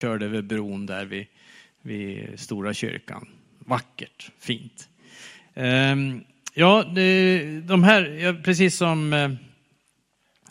körde 0.00 0.24
över 0.24 0.42
bron 0.42 0.86
där 0.86 1.04
vid, 1.04 1.26
vid 1.82 2.40
Stora 2.40 2.74
kyrkan. 2.74 3.28
Vackert, 3.58 4.30
fint. 4.38 4.88
Ehm, 5.54 6.24
ja, 6.54 6.84
de 7.62 7.84
här, 7.84 8.42
precis 8.42 8.76
som 8.76 9.12
eh, 9.12 9.30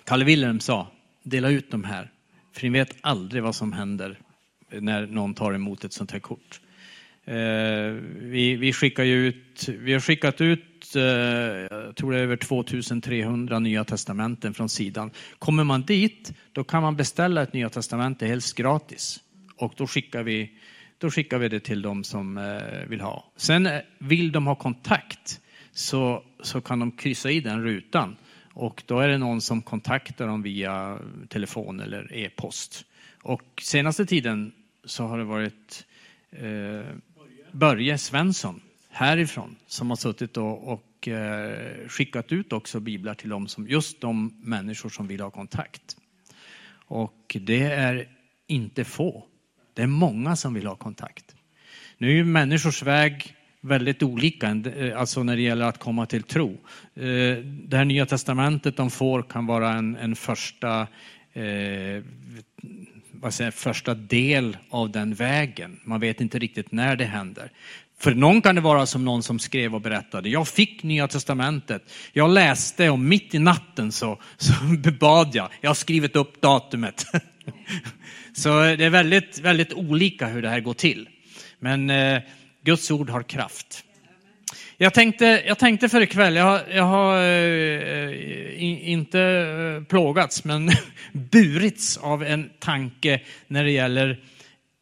Kalle 0.05 0.25
Wilhelm 0.25 0.59
sa, 0.59 0.87
dela 1.23 1.49
ut 1.49 1.71
de 1.71 1.83
här. 1.83 2.11
För 2.53 2.63
ni 2.63 2.69
vet 2.69 2.95
aldrig 3.01 3.43
vad 3.43 3.55
som 3.55 3.73
händer 3.73 4.19
när 4.71 5.07
någon 5.07 5.33
tar 5.33 5.53
emot 5.53 5.83
ett 5.83 5.93
sånt 5.93 6.11
här 6.11 6.19
kort. 6.19 6.61
Ehm, 7.25 8.29
vi, 8.31 8.55
vi, 8.55 8.73
skickar 8.73 9.03
ut, 9.03 9.69
vi 9.69 9.93
har 9.93 9.99
skickat 9.99 10.41
ut, 10.41 10.95
eh, 10.95 11.01
jag 11.01 11.95
tror 11.95 12.11
det 12.11 12.17
är 12.19 12.23
över 12.23 12.37
2300 12.37 13.59
nya 13.59 13.83
testamenten 13.83 14.53
från 14.53 14.69
sidan. 14.69 15.11
Kommer 15.39 15.63
man 15.63 15.81
dit, 15.81 16.33
då 16.51 16.63
kan 16.63 16.81
man 16.81 16.95
beställa 16.95 17.43
ett 17.43 17.53
nya 17.53 17.69
testamente 17.69 18.25
helst 18.25 18.55
gratis. 18.55 19.19
Och 19.59 19.73
då 19.77 19.87
skickar 19.87 20.23
vi, 20.23 20.51
då 20.97 21.11
skickar 21.11 21.37
vi 21.37 21.49
det 21.49 21.59
till 21.59 21.81
dem 21.81 22.03
som 22.03 22.37
eh, 22.37 22.87
vill 22.87 23.01
ha. 23.01 23.31
Sen 23.35 23.65
eh, 23.65 23.81
vill 23.97 24.31
de 24.31 24.47
ha 24.47 24.55
kontakt 24.55 25.41
så, 25.71 26.23
så 26.41 26.61
kan 26.61 26.79
de 26.79 26.91
kryssa 26.91 27.31
i 27.31 27.39
den 27.39 27.63
rutan. 27.63 28.15
Och 28.53 28.83
då 28.85 28.99
är 28.99 29.07
det 29.07 29.17
någon 29.17 29.41
som 29.41 29.61
kontaktar 29.61 30.27
dem 30.27 30.41
via 30.41 30.99
telefon 31.27 31.79
eller 31.79 32.13
e-post. 32.13 32.85
Och 33.21 33.61
senaste 33.61 34.05
tiden 34.05 34.51
så 34.83 35.03
har 35.03 35.17
det 35.17 35.23
varit 35.23 35.85
eh, 36.31 36.95
Börje 37.51 37.97
Svensson 37.97 38.61
härifrån 38.89 39.55
som 39.67 39.89
har 39.89 39.97
suttit 39.97 40.37
och, 40.37 40.73
och 40.73 41.07
eh, 41.07 41.87
skickat 41.87 42.31
ut 42.31 42.53
också 42.53 42.79
biblar 42.79 43.13
till 43.13 43.29
dem 43.29 43.47
som, 43.47 43.67
just 43.67 44.01
de 44.01 44.33
människor 44.43 44.89
som 44.89 45.07
vill 45.07 45.21
ha 45.21 45.31
kontakt. 45.31 45.97
Och 46.71 47.37
det 47.39 47.61
är 47.61 48.09
inte 48.47 48.83
få. 48.83 49.28
Det 49.73 49.81
är 49.81 49.87
många 49.87 50.35
som 50.35 50.53
vill 50.53 50.67
ha 50.67 50.75
kontakt. 50.75 51.35
Nu 51.97 52.07
är 52.07 52.13
ju 52.13 52.25
människors 52.25 52.83
väg 52.83 53.35
väldigt 53.61 54.03
olika, 54.03 54.49
eh, 54.49 54.99
alltså 54.99 55.23
när 55.23 55.35
det 55.35 55.41
gäller 55.41 55.65
att 55.65 55.79
komma 55.79 56.05
till 56.05 56.23
tro. 56.23 56.51
Eh, 56.95 57.37
det 57.43 57.77
här 57.77 57.85
nya 57.85 58.05
testamentet 58.05 58.77
de 58.77 58.89
får 58.89 59.21
kan 59.21 59.45
vara 59.45 59.73
en, 59.73 59.95
en 59.95 60.15
första 60.15 60.87
eh, 61.33 62.03
vad 63.11 63.33
säger, 63.33 63.51
första 63.51 63.93
del 63.93 64.57
av 64.69 64.91
den 64.91 65.13
vägen. 65.13 65.79
Man 65.83 65.99
vet 65.99 66.21
inte 66.21 66.39
riktigt 66.39 66.71
när 66.71 66.95
det 66.95 67.05
händer. 67.05 67.51
För 67.99 68.15
någon 68.15 68.41
kan 68.41 68.55
det 68.55 68.61
vara 68.61 68.85
som 68.85 69.05
någon 69.05 69.23
som 69.23 69.39
skrev 69.39 69.75
och 69.75 69.81
berättade. 69.81 70.29
Jag 70.29 70.47
fick 70.47 70.83
Nya 70.83 71.07
Testamentet. 71.07 71.93
Jag 72.13 72.29
läste 72.29 72.89
och 72.89 72.99
mitt 72.99 73.35
i 73.35 73.39
natten 73.39 73.91
så, 73.91 74.21
så 74.37 74.53
bad 74.99 75.29
jag. 75.33 75.49
Jag 75.61 75.69
har 75.69 75.75
skrivit 75.75 76.15
upp 76.15 76.41
datumet. 76.41 77.05
Så 78.33 78.49
det 78.49 78.85
är 78.85 78.89
väldigt, 78.89 79.39
väldigt 79.39 79.73
olika 79.73 80.27
hur 80.27 80.41
det 80.41 80.49
här 80.49 80.59
går 80.59 80.73
till. 80.73 81.09
Men 81.59 81.89
eh, 81.89 82.21
Guds 82.63 82.91
ord 82.91 83.09
har 83.09 83.23
kraft. 83.23 83.83
Jag 84.77 84.93
tänkte, 84.93 85.43
jag 85.47 85.59
tänkte 85.59 85.89
för 85.89 86.01
ikväll, 86.01 86.35
jag 86.35 86.43
har, 86.43 86.61
jag 86.73 86.83
har 86.83 87.23
eh, 87.23 88.89
inte 88.91 89.21
eh, 89.21 89.83
plågats, 89.83 90.43
men 90.43 90.71
burits 91.11 91.97
av 91.97 92.23
en 92.23 92.49
tanke 92.59 93.21
när 93.47 93.63
det 93.63 93.71
gäller 93.71 94.23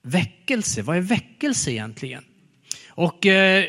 väckelse. 0.03 0.81
Vad 0.81 0.97
är 0.97 1.01
väckelse 1.01 1.71
egentligen? 1.71 2.23
Och 2.89 3.25
eh, 3.25 3.63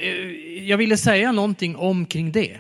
jag 0.65 0.77
ville 0.77 0.97
säga 0.97 1.33
någonting 1.33 1.77
omkring 1.77 2.33
det. 2.33 2.59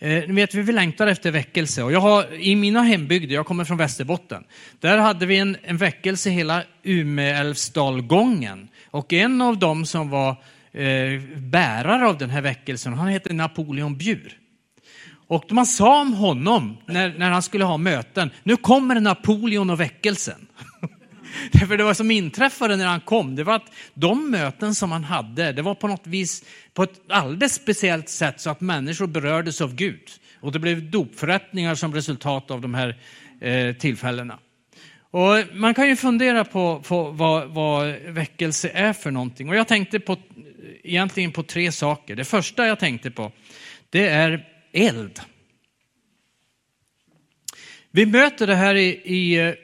Eh, 0.00 0.28
ni 0.28 0.32
vet, 0.32 0.54
vi 0.54 0.72
längtar 0.72 1.06
efter 1.06 1.30
väckelse. 1.30 1.82
Och 1.82 1.92
jag 1.92 2.00
har, 2.00 2.34
I 2.34 2.56
mina 2.56 2.82
hembygder, 2.82 3.34
jag 3.34 3.46
kommer 3.46 3.64
från 3.64 3.76
Västerbotten, 3.76 4.44
där 4.80 4.98
hade 4.98 5.26
vi 5.26 5.38
en, 5.38 5.56
en 5.62 5.76
väckelse 5.76 6.30
hela 6.30 6.62
Umeälvsdalgången. 6.82 8.68
Och 8.90 9.12
en 9.12 9.40
av 9.40 9.58
dem 9.58 9.86
som 9.86 10.10
var 10.10 10.30
eh, 10.72 11.20
bärare 11.36 12.06
av 12.06 12.18
den 12.18 12.30
här 12.30 12.40
väckelsen, 12.40 12.92
han 12.92 13.08
hette 13.08 13.32
Napoleon 13.32 13.96
Bjur. 13.96 14.38
Och 15.28 15.52
man 15.52 15.66
sa 15.66 16.00
om 16.00 16.12
honom 16.12 16.76
när, 16.86 17.18
när 17.18 17.30
han 17.30 17.42
skulle 17.42 17.64
ha 17.64 17.76
möten, 17.76 18.30
nu 18.42 18.56
kommer 18.56 19.00
Napoleon 19.00 19.70
och 19.70 19.80
väckelsen. 19.80 20.46
Därför 21.52 21.76
det 21.76 21.84
var 21.84 21.94
som 21.94 22.10
inträffade 22.10 22.76
när 22.76 22.86
han 22.86 23.00
kom, 23.00 23.36
det 23.36 23.44
var 23.44 23.54
att 23.54 23.72
de 23.94 24.30
möten 24.30 24.74
som 24.74 24.92
han 24.92 25.04
hade, 25.04 25.52
det 25.52 25.62
var 25.62 25.74
på 25.74 25.88
något 25.88 26.06
vis 26.06 26.44
på 26.74 26.82
ett 26.82 27.00
alldeles 27.08 27.54
speciellt 27.54 28.08
sätt 28.08 28.40
så 28.40 28.50
att 28.50 28.60
människor 28.60 29.06
berördes 29.06 29.60
av 29.60 29.74
Gud. 29.74 30.10
Och 30.40 30.52
det 30.52 30.58
blev 30.58 30.90
dopförrättningar 30.90 31.74
som 31.74 31.94
resultat 31.94 32.50
av 32.50 32.60
de 32.60 32.74
här 32.74 32.96
eh, 33.40 33.74
tillfällena. 33.74 34.38
Och 35.10 35.34
man 35.52 35.74
kan 35.74 35.88
ju 35.88 35.96
fundera 35.96 36.44
på, 36.44 36.82
på 36.88 37.10
vad, 37.10 37.48
vad 37.48 37.86
väckelse 37.94 38.70
är 38.74 38.92
för 38.92 39.10
någonting. 39.10 39.48
Och 39.48 39.56
jag 39.56 39.68
tänkte 39.68 40.00
på, 40.00 40.16
egentligen 40.82 41.32
på 41.32 41.42
tre 41.42 41.72
saker. 41.72 42.16
Det 42.16 42.24
första 42.24 42.66
jag 42.66 42.78
tänkte 42.78 43.10
på, 43.10 43.32
det 43.90 44.08
är 44.08 44.46
eld. 44.72 45.20
Vi 47.90 48.06
möter 48.06 48.46
det 48.46 48.54
här 48.54 48.74
i, 48.74 48.88
i, 49.04 49.34
eh, 49.34 49.54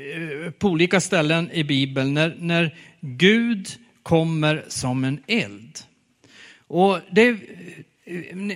Eh, 0.00 0.50
på 0.50 0.68
olika 0.68 1.00
ställen 1.00 1.50
i 1.52 1.64
Bibeln 1.64 2.14
när, 2.14 2.36
när 2.38 2.74
Gud 3.00 3.68
kommer 4.02 4.64
som 4.68 5.04
en 5.04 5.20
eld. 5.26 5.78
Och 6.66 6.98
det, 7.10 7.28
eh, 7.28 7.36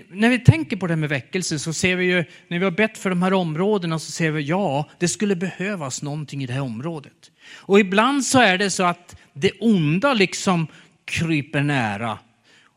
när 0.09 0.31
vi 0.31 0.39
tänker 0.39 0.77
på 0.77 0.87
det 0.87 0.93
här 0.93 1.01
med 1.01 1.09
väckelse 1.09 1.59
så 1.59 1.73
ser 1.73 1.97
vi 1.97 2.05
ju, 2.05 2.25
när 2.49 2.59
vi 2.59 2.65
har 2.65 2.71
bett 2.71 2.99
för 2.99 3.11
de 3.11 3.23
här 3.23 3.33
områdena 3.33 3.99
så 3.99 4.13
ser 4.13 4.31
vi, 4.31 4.43
ja, 4.43 4.89
det 4.99 5.09
skulle 5.09 5.37
behövas 5.37 6.03
någonting 6.03 6.43
i 6.43 6.47
det 6.47 6.53
här 6.53 6.61
området. 6.61 7.31
Och 7.57 7.81
ibland 7.81 8.25
så 8.25 8.39
är 8.39 8.59
det 8.59 8.71
så 8.71 8.83
att 8.83 9.17
det 9.33 9.53
onda 9.61 10.15
liksom 10.15 10.67
kryper 11.05 11.63
nära. 11.63 12.19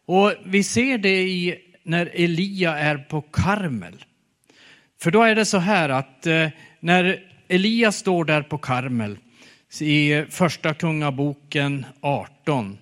Och 0.05 0.33
vi 0.45 0.63
ser 0.63 0.97
det 0.97 1.21
i, 1.21 1.55
när 1.83 2.11
Elia 2.13 2.77
är 2.77 2.97
på 2.97 3.21
Karmel. 3.21 4.03
För 4.99 5.11
då 5.11 5.23
är 5.23 5.35
det 5.35 5.45
så 5.45 5.57
här 5.57 5.89
att 5.89 6.27
eh, 6.27 6.49
när 6.79 7.27
Elias 7.47 7.97
står 7.97 8.25
där 8.25 8.41
på 8.41 8.57
Karmel 8.57 9.17
i 9.79 10.25
första 10.29 10.73
kungaboken 10.73 11.85
18, 12.01 12.77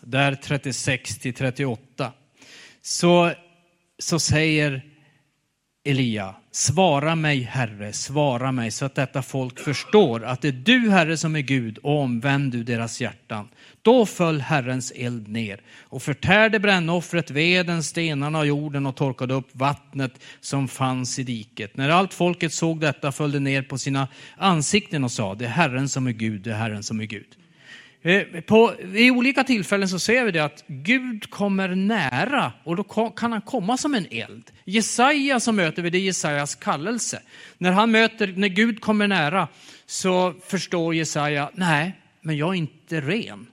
där 0.00 0.34
36 0.34 1.18
till 1.18 1.34
38, 1.34 2.12
så, 2.82 3.32
så 3.98 4.18
säger 4.18 4.82
Elia, 5.88 6.34
svara 6.50 7.14
mig 7.14 7.42
Herre, 7.42 7.92
svara 7.92 8.52
mig 8.52 8.70
så 8.70 8.84
att 8.84 8.94
detta 8.94 9.22
folk 9.22 9.58
förstår 9.58 10.24
att 10.24 10.42
det 10.42 10.48
är 10.48 10.52
du 10.52 10.90
Herre 10.90 11.16
som 11.16 11.36
är 11.36 11.40
Gud 11.40 11.78
och 11.78 11.98
omvänd 11.98 12.52
du 12.52 12.64
deras 12.64 13.00
hjärtan. 13.00 13.48
Då 13.82 14.06
föll 14.06 14.40
Herrens 14.40 14.92
eld 14.96 15.28
ner 15.28 15.60
och 15.80 16.02
förtärde 16.02 16.60
brännoffret, 16.60 17.30
veden, 17.30 17.82
stenarna 17.82 18.38
och 18.38 18.46
jorden 18.46 18.86
och 18.86 18.96
torkade 18.96 19.34
upp 19.34 19.48
vattnet 19.52 20.12
som 20.40 20.68
fanns 20.68 21.18
i 21.18 21.22
diket. 21.22 21.76
När 21.76 21.88
allt 21.88 22.14
folket 22.14 22.52
såg 22.52 22.80
detta 22.80 23.12
föll 23.12 23.32
det 23.32 23.40
ner 23.40 23.62
på 23.62 23.78
sina 23.78 24.08
ansikten 24.36 25.04
och 25.04 25.12
sa, 25.12 25.34
det 25.34 25.44
är 25.44 25.48
Herren 25.48 25.88
som 25.88 26.06
är 26.06 26.12
Gud, 26.12 26.42
det 26.42 26.50
är 26.50 26.54
Herren 26.54 26.82
som 26.82 27.00
är 27.00 27.04
Gud. 27.04 27.36
Eh, 28.02 28.40
på, 28.40 28.74
I 28.94 29.10
olika 29.10 29.44
tillfällen 29.44 29.88
så 29.88 29.98
ser 29.98 30.24
vi 30.24 30.30
det 30.30 30.44
att 30.44 30.64
Gud 30.66 31.30
kommer 31.30 31.68
nära 31.68 32.52
och 32.64 32.76
då 32.76 32.84
kan 33.16 33.32
han 33.32 33.40
komma 33.40 33.76
som 33.76 33.94
en 33.94 34.06
eld. 34.10 34.50
Jesaja 34.64 35.40
så 35.40 35.52
möter 35.52 35.82
vi 35.82 35.90
det 35.90 35.98
Jesajas 35.98 36.54
kallelse. 36.54 37.22
När 37.58 37.72
han 37.72 37.90
möter, 37.90 38.34
när 38.36 38.48
Gud 38.48 38.80
kommer 38.80 39.08
nära 39.08 39.48
så 39.86 40.34
förstår 40.46 40.94
Jesaja, 40.94 41.50
nej, 41.54 41.92
men 42.20 42.36
jag 42.36 42.48
är 42.48 42.58
inte 42.58 43.00
ren. 43.00 43.46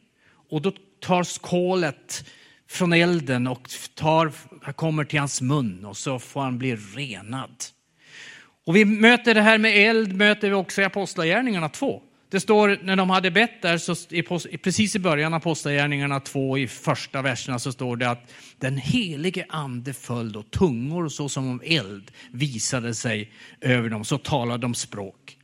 Och 0.50 0.62
då 0.62 0.72
tar 1.00 1.40
kolet 1.42 2.26
från 2.70 2.94
elden 2.94 3.48
och 3.48 3.70
tar, 3.96 4.32
kommer 4.74 5.04
till 5.04 5.20
hans 5.20 5.42
mun 5.42 5.86
och 5.86 5.98
så 5.98 6.20
får 6.20 6.42
han 6.42 6.58
bli 6.58 6.76
renad. 6.76 7.64
Och 8.66 8.76
vi 8.76 8.86
möter 8.86 9.34
det 9.34 9.42
här 9.42 9.58
med 9.58 9.90
eld, 9.90 10.16
möter 10.16 10.50
vi 10.50 10.56
också 10.56 10.82
i 10.82 10.86
Apostlagärningarna 10.86 11.70
2. 11.70 12.02
Det 12.36 12.40
står 12.40 12.80
när 12.84 12.96
de 12.96 13.10
hade 13.10 13.32
bett 13.32 13.62
där, 13.62 13.78
så 13.78 13.96
precis 14.64 14.96
i 14.96 15.00
början 15.00 15.34
av 15.34 15.38
Apostlagärningarna 15.38 16.20
2 16.20 16.58
i 16.58 16.68
första 16.68 17.22
verserna 17.22 17.60
så 17.60 17.72
står 17.72 17.98
det 17.98 18.10
att 18.10 18.34
den 18.60 18.78
helige 18.78 19.46
ande 19.50 19.94
föll 19.94 20.36
och 20.36 20.52
tungor 20.52 21.10
så 21.10 21.30
som 21.30 21.50
om 21.50 21.62
eld 21.66 22.12
visade 22.32 22.94
sig 22.94 23.32
över 23.62 23.90
dem, 23.90 24.06
så 24.06 24.18
talade 24.18 24.62
de 24.62 24.74
språk. 24.74 25.38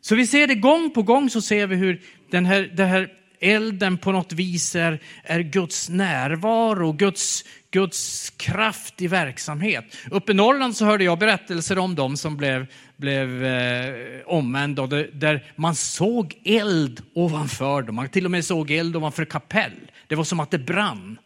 Så 0.00 0.14
vi 0.14 0.26
ser 0.26 0.46
det 0.46 0.54
gång 0.54 0.90
på 0.90 1.02
gång 1.02 1.30
så 1.30 1.40
ser 1.40 1.66
vi 1.66 1.76
hur 1.76 2.02
den 2.30 2.46
här, 2.46 2.72
den 2.76 2.88
här 2.88 3.12
elden 3.40 3.98
på 3.98 4.12
något 4.12 4.32
vis 4.32 4.76
är, 4.76 5.00
är 5.22 5.40
Guds 5.40 5.88
närvaro, 5.88 6.92
Guds, 6.92 7.44
Guds 7.70 8.30
kraft 8.30 9.02
i 9.02 9.06
verksamhet. 9.06 9.96
Uppe 10.10 10.32
i 10.32 10.34
Norrland 10.34 10.76
så 10.76 10.84
hörde 10.84 11.04
jag 11.04 11.18
berättelser 11.18 11.78
om 11.78 11.94
dem 11.94 12.16
som 12.16 12.36
blev, 12.36 12.66
blev 12.96 13.44
eh, 13.44 13.94
omvända, 14.26 14.86
där 14.86 15.52
man 15.56 15.74
såg 15.74 16.34
eld 16.44 17.02
ovanför 17.14 17.82
dem. 17.82 17.94
Man 17.96 18.08
till 18.08 18.24
och 18.24 18.30
med 18.30 18.44
såg 18.44 18.70
eld 18.70 18.96
ovanför 18.96 19.24
kapell. 19.24 19.90
Det 20.06 20.14
var 20.14 20.24
som 20.24 20.40
att 20.40 20.50
det 20.50 20.58
brann. 20.58 21.18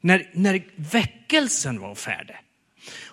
När, 0.00 0.30
när 0.32 0.62
väckelsen 0.76 1.80
var 1.80 1.94
färdig, 1.94 2.36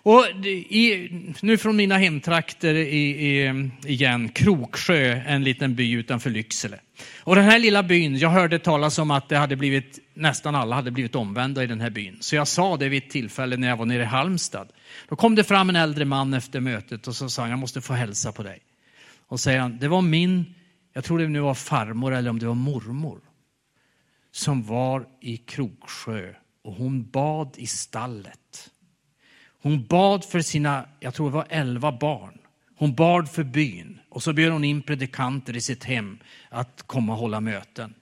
och 0.02 0.26
i, 0.46 1.10
nu 1.42 1.58
från 1.58 1.76
mina 1.76 1.98
hemtrakter 1.98 2.74
i, 2.74 3.10
i, 3.10 3.70
igen, 3.86 4.30
Kroksjö, 4.30 5.22
en 5.26 5.44
liten 5.44 5.76
by 5.76 5.92
utanför 5.92 6.30
Lycksele. 6.30 6.80
Och 7.20 7.36
den 7.36 7.46
här 7.46 7.60
lilla 7.60 7.84
byn, 7.84 8.18
jag 8.18 8.30
hörde 8.30 8.60
talas 8.60 9.00
om 9.00 9.12
att 9.12 9.30
det 9.30 9.38
hade 9.38 9.56
blivit, 9.56 10.00
nästan 10.14 10.56
alla 10.56 10.76
hade 10.76 10.92
blivit 10.92 11.16
omvända 11.16 11.64
i 11.64 11.68
den 11.68 11.82
här 11.82 11.90
byn. 11.90 12.18
Så 12.20 12.36
jag 12.36 12.48
sa 12.48 12.78
det 12.78 12.90
vid 12.90 13.04
ett 13.04 13.10
tillfälle 13.10 13.58
när 13.58 13.68
jag 13.68 13.78
var 13.78 13.86
nere 13.86 14.02
i 14.02 14.06
Halmstad. 14.06 14.68
Då 15.10 15.16
kom 15.16 15.36
det 15.36 15.44
fram 15.44 15.70
en 15.70 15.76
äldre 15.76 16.06
man 16.06 16.34
efter 16.34 16.60
mötet 16.60 17.08
och 17.08 17.16
så 17.16 17.30
sa 17.30 17.42
han, 17.42 17.50
jag 17.50 17.60
måste 17.60 17.82
få 17.82 17.94
hälsa 17.94 18.32
på 18.32 18.44
dig. 18.44 18.60
Och 19.28 19.40
säger 19.40 19.60
han, 19.60 19.78
det 19.80 19.88
var 19.88 20.02
min, 20.02 20.56
jag 20.94 21.04
tror 21.04 21.20
det 21.20 21.28
nu 21.28 21.40
var 21.40 21.54
farmor 21.54 22.14
eller 22.14 22.30
om 22.30 22.40
det 22.40 22.48
var 22.48 22.56
mormor, 22.56 23.20
som 24.32 24.64
var 24.64 25.08
i 25.22 25.38
Kroksjö 25.38 26.34
och 26.64 26.74
hon 26.74 27.10
bad 27.10 27.56
i 27.58 27.68
stallet. 27.68 28.70
Hon 29.62 29.86
bad 29.86 30.26
för 30.26 30.42
sina, 30.42 30.86
jag 31.00 31.14
tror 31.14 31.30
det 31.30 31.36
var 31.36 31.48
elva 31.50 31.92
barn. 31.92 32.38
Hon 32.76 32.96
bad 32.96 33.32
för 33.32 33.44
byn 33.44 34.00
och 34.10 34.24
så 34.24 34.34
bjöd 34.34 34.52
hon 34.52 34.64
in 34.64 34.82
predikanter 34.82 35.56
i 35.56 35.62
sitt 35.62 35.84
hem 35.84 36.20
att 36.50 36.84
komma 36.86 37.14
och 37.14 37.20
hålla 37.20 37.42
möten. 37.42 37.94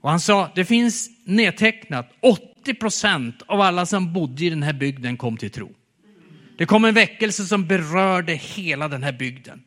Och 0.00 0.10
han 0.10 0.20
sa, 0.20 0.50
det 0.54 0.64
finns 0.64 1.10
nedtecknat 1.24 2.12
80 2.20 2.74
procent 2.74 3.42
av 3.46 3.60
alla 3.60 3.86
som 3.86 4.12
bodde 4.12 4.44
i 4.44 4.50
den 4.50 4.62
här 4.62 4.72
bygden 4.72 5.16
kom 5.16 5.36
till 5.36 5.50
tro. 5.50 5.72
Det 6.58 6.66
kom 6.66 6.84
en 6.84 6.94
väckelse 6.94 7.44
som 7.44 7.66
berörde 7.66 8.32
hela 8.32 8.88
den 8.88 9.02
här 9.02 9.12
bygden. 9.12 9.62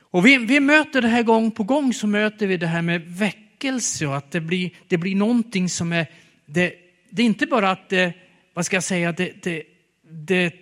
Och 0.00 0.26
vi, 0.26 0.36
vi 0.36 0.60
möter 0.60 1.02
det 1.02 1.08
här 1.08 1.22
gång 1.22 1.50
på 1.50 1.64
gång 1.64 1.92
så 1.92 2.06
möter 2.06 2.46
vi 2.46 2.56
det 2.56 2.66
här 2.66 2.82
med 2.82 3.02
väckelse 3.02 4.06
och 4.06 4.16
att 4.16 4.30
det 4.30 4.40
blir, 4.40 4.70
det 4.88 4.98
blir 4.98 5.16
någonting 5.16 5.68
som 5.68 5.92
är, 5.92 6.06
det, 6.46 6.74
det 7.10 7.22
är 7.22 7.26
inte 7.26 7.46
bara 7.46 7.70
att 7.70 7.88
det, 7.88 8.12
vad 8.54 8.66
ska 8.66 8.76
jag 8.76 8.84
säga, 8.84 9.12
det, 9.12 9.42
det, 9.42 9.62
det 10.10 10.52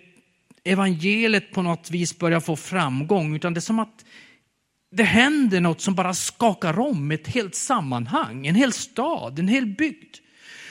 evangeliet 0.63 1.51
på 1.51 1.61
något 1.61 1.91
vis 1.91 2.17
börjar 2.17 2.39
få 2.39 2.55
framgång, 2.55 3.35
utan 3.35 3.53
det 3.53 3.57
är 3.57 3.61
som 3.61 3.79
att 3.79 4.05
det 4.91 5.03
händer 5.03 5.61
något 5.61 5.81
som 5.81 5.95
bara 5.95 6.13
skakar 6.13 6.79
om 6.79 7.11
ett 7.11 7.27
helt 7.27 7.55
sammanhang, 7.55 8.47
en 8.47 8.55
hel 8.55 8.73
stad, 8.73 9.39
en 9.39 9.47
hel 9.47 9.65
bygd. 9.65 10.15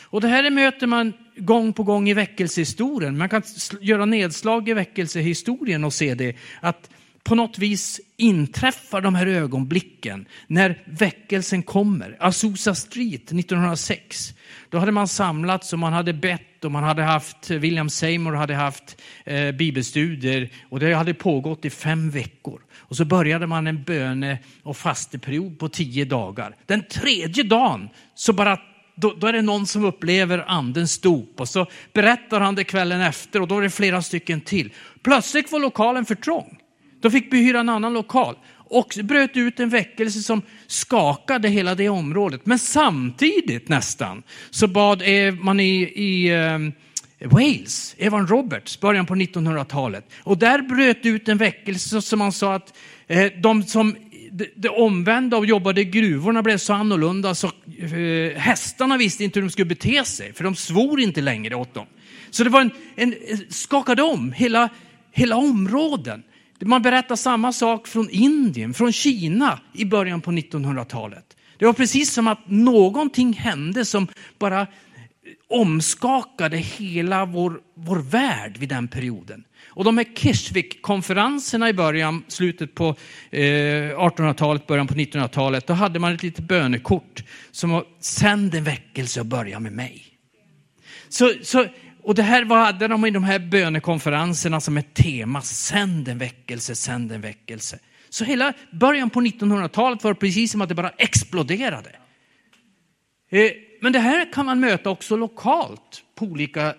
Och 0.00 0.20
det 0.20 0.28
här 0.28 0.50
möter 0.50 0.86
man 0.86 1.12
gång 1.36 1.72
på 1.72 1.82
gång 1.82 2.08
i 2.08 2.14
väckelsehistorien. 2.14 3.18
Man 3.18 3.28
kan 3.28 3.42
göra 3.80 4.04
nedslag 4.04 4.68
i 4.68 4.72
väckelsehistorien 4.72 5.84
och 5.84 5.92
se 5.92 6.14
det, 6.14 6.36
att 6.60 6.90
på 7.22 7.34
något 7.34 7.58
vis 7.58 8.00
inträffar 8.16 9.00
de 9.00 9.14
här 9.14 9.26
ögonblicken 9.26 10.26
när 10.46 10.82
väckelsen 10.86 11.62
kommer. 11.62 12.16
Azusa 12.20 12.74
Street 12.74 13.32
1906. 13.32 14.34
Då 14.72 14.78
hade 14.78 14.92
man 14.92 15.08
samlats 15.08 15.72
och 15.72 15.78
man 15.78 15.92
hade 15.92 16.12
bett 16.12 16.64
och 16.64 16.72
man 16.72 16.84
hade 16.84 17.02
haft, 17.02 17.50
William 17.50 17.90
Seymour 17.90 18.32
hade 18.32 18.54
haft 18.54 19.00
eh, 19.24 19.52
bibelstudier 19.52 20.50
och 20.70 20.80
det 20.80 20.94
hade 20.94 21.14
pågått 21.14 21.64
i 21.64 21.70
fem 21.70 22.10
veckor. 22.10 22.60
Och 22.76 22.96
så 22.96 23.04
började 23.04 23.46
man 23.46 23.66
en 23.66 23.82
böne 23.82 24.38
och 24.62 24.76
fasteperiod 24.76 25.58
på 25.58 25.68
tio 25.68 26.04
dagar. 26.04 26.56
Den 26.66 26.82
tredje 26.88 27.42
dagen 27.44 27.88
så 28.14 28.32
bara 28.32 28.58
då, 28.94 29.14
då, 29.14 29.26
är 29.26 29.32
det 29.32 29.42
någon 29.42 29.66
som 29.66 29.84
upplever 29.84 30.44
andens 30.48 31.00
dop 31.00 31.40
och 31.40 31.48
så 31.48 31.66
berättar 31.92 32.40
han 32.40 32.54
det 32.54 32.64
kvällen 32.64 33.00
efter 33.00 33.40
och 33.40 33.48
då 33.48 33.58
är 33.58 33.62
det 33.62 33.70
flera 33.70 34.02
stycken 34.02 34.40
till. 34.40 34.72
Plötsligt 35.02 35.52
var 35.52 35.60
lokalen 35.60 36.04
för 36.04 36.14
trång. 36.14 36.58
Då 37.00 37.10
fick 37.10 37.32
vi 37.32 37.44
hyra 37.44 37.60
en 37.60 37.68
annan 37.68 37.92
lokal 37.92 38.36
och 38.72 38.98
bröt 39.04 39.36
ut 39.36 39.60
en 39.60 39.68
väckelse 39.68 40.22
som 40.22 40.42
skakade 40.66 41.48
hela 41.48 41.74
det 41.74 41.88
området. 41.88 42.46
Men 42.46 42.58
samtidigt 42.58 43.68
nästan 43.68 44.22
så 44.50 44.66
bad 44.66 45.02
man 45.40 45.60
i, 45.60 45.82
i 45.82 46.30
ehm, 46.30 46.72
Wales, 47.24 47.94
Evan 47.98 48.26
Roberts, 48.26 48.80
början 48.80 49.06
på 49.06 49.14
1900-talet. 49.14 50.12
Och 50.22 50.38
där 50.38 50.62
bröt 50.62 51.06
ut 51.06 51.28
en 51.28 51.38
väckelse 51.38 52.02
som 52.02 52.18
man 52.18 52.32
sa 52.32 52.54
att 52.54 52.78
eh, 53.06 53.32
de 53.42 53.62
som 53.62 53.96
det 54.56 54.68
omvända 54.68 55.36
och 55.36 55.46
jobbade 55.46 55.80
i 55.80 55.84
gruvorna 55.84 56.42
blev 56.42 56.58
så 56.58 56.72
annorlunda 56.72 57.34
så 57.34 57.46
eh, 57.46 58.38
hästarna 58.38 58.96
visste 58.96 59.24
inte 59.24 59.40
hur 59.40 59.46
de 59.46 59.52
skulle 59.52 59.66
bete 59.66 60.04
sig, 60.04 60.32
för 60.32 60.44
de 60.44 60.54
svor 60.54 61.00
inte 61.00 61.20
längre 61.20 61.54
åt 61.54 61.74
dem. 61.74 61.86
Så 62.30 62.44
det 62.44 62.50
var 62.50 62.60
en, 62.60 62.70
en 62.96 63.14
skakade 63.48 64.02
om 64.02 64.32
hela, 64.32 64.68
hela 65.12 65.36
områden. 65.36 66.22
Man 66.64 66.82
berättar 66.82 67.16
samma 67.16 67.52
sak 67.52 67.86
från 67.86 68.10
Indien, 68.10 68.74
från 68.74 68.92
Kina 68.92 69.60
i 69.72 69.84
början 69.84 70.20
på 70.20 70.30
1900-talet. 70.30 71.36
Det 71.58 71.66
var 71.66 71.72
precis 71.72 72.12
som 72.12 72.26
att 72.26 72.50
någonting 72.50 73.32
hände 73.32 73.84
som 73.84 74.08
bara 74.38 74.60
eh, 74.60 74.66
omskakade 75.48 76.56
hela 76.56 77.24
vår, 77.24 77.60
vår 77.76 77.96
värld 77.96 78.56
vid 78.58 78.68
den 78.68 78.88
perioden. 78.88 79.44
Och 79.66 79.84
de 79.84 79.98
här 79.98 80.06
Keshvik-konferenserna 80.14 81.68
i 81.68 81.72
början, 81.72 82.24
slutet 82.28 82.74
på 82.74 82.88
eh, 83.30 83.40
1800-talet, 83.40 84.66
början 84.66 84.86
på 84.86 84.94
1900-talet, 84.94 85.66
då 85.66 85.72
hade 85.72 85.98
man 85.98 86.12
ett 86.12 86.22
litet 86.22 86.44
bönekort 86.44 87.24
som 87.50 87.70
var 87.70 87.84
sänd 88.00 88.54
en 88.54 88.64
väckelse 88.64 89.20
och 89.20 89.26
börja 89.26 89.60
med 89.60 89.72
mig. 89.72 90.06
Så, 91.08 91.32
så 91.42 91.66
och 92.02 92.14
det 92.14 92.22
här 92.22 92.44
hade 92.44 92.88
de 92.88 93.06
i 93.06 93.10
de 93.10 93.24
här 93.24 93.38
bönekonferenserna 93.38 94.60
som 94.60 94.76
ett 94.76 94.94
tema, 94.94 95.42
sänd 95.42 96.08
en 96.08 96.18
väckelse, 96.18 96.74
sänd 96.74 97.12
en 97.12 97.20
väckelse. 97.20 97.78
Så 98.08 98.24
hela 98.24 98.52
början 98.70 99.10
på 99.10 99.20
1900-talet 99.20 100.04
var 100.04 100.14
det 100.14 100.20
precis 100.20 100.52
som 100.52 100.60
att 100.60 100.68
det 100.68 100.74
bara 100.74 100.90
exploderade. 100.90 101.90
Eh, 103.30 103.50
men 103.80 103.92
det 103.92 103.98
här 103.98 104.32
kan 104.32 104.46
man 104.46 104.60
möta 104.60 104.90
också 104.90 105.16
lokalt 105.16 106.02
på 106.14 106.24
olika, 106.24 106.74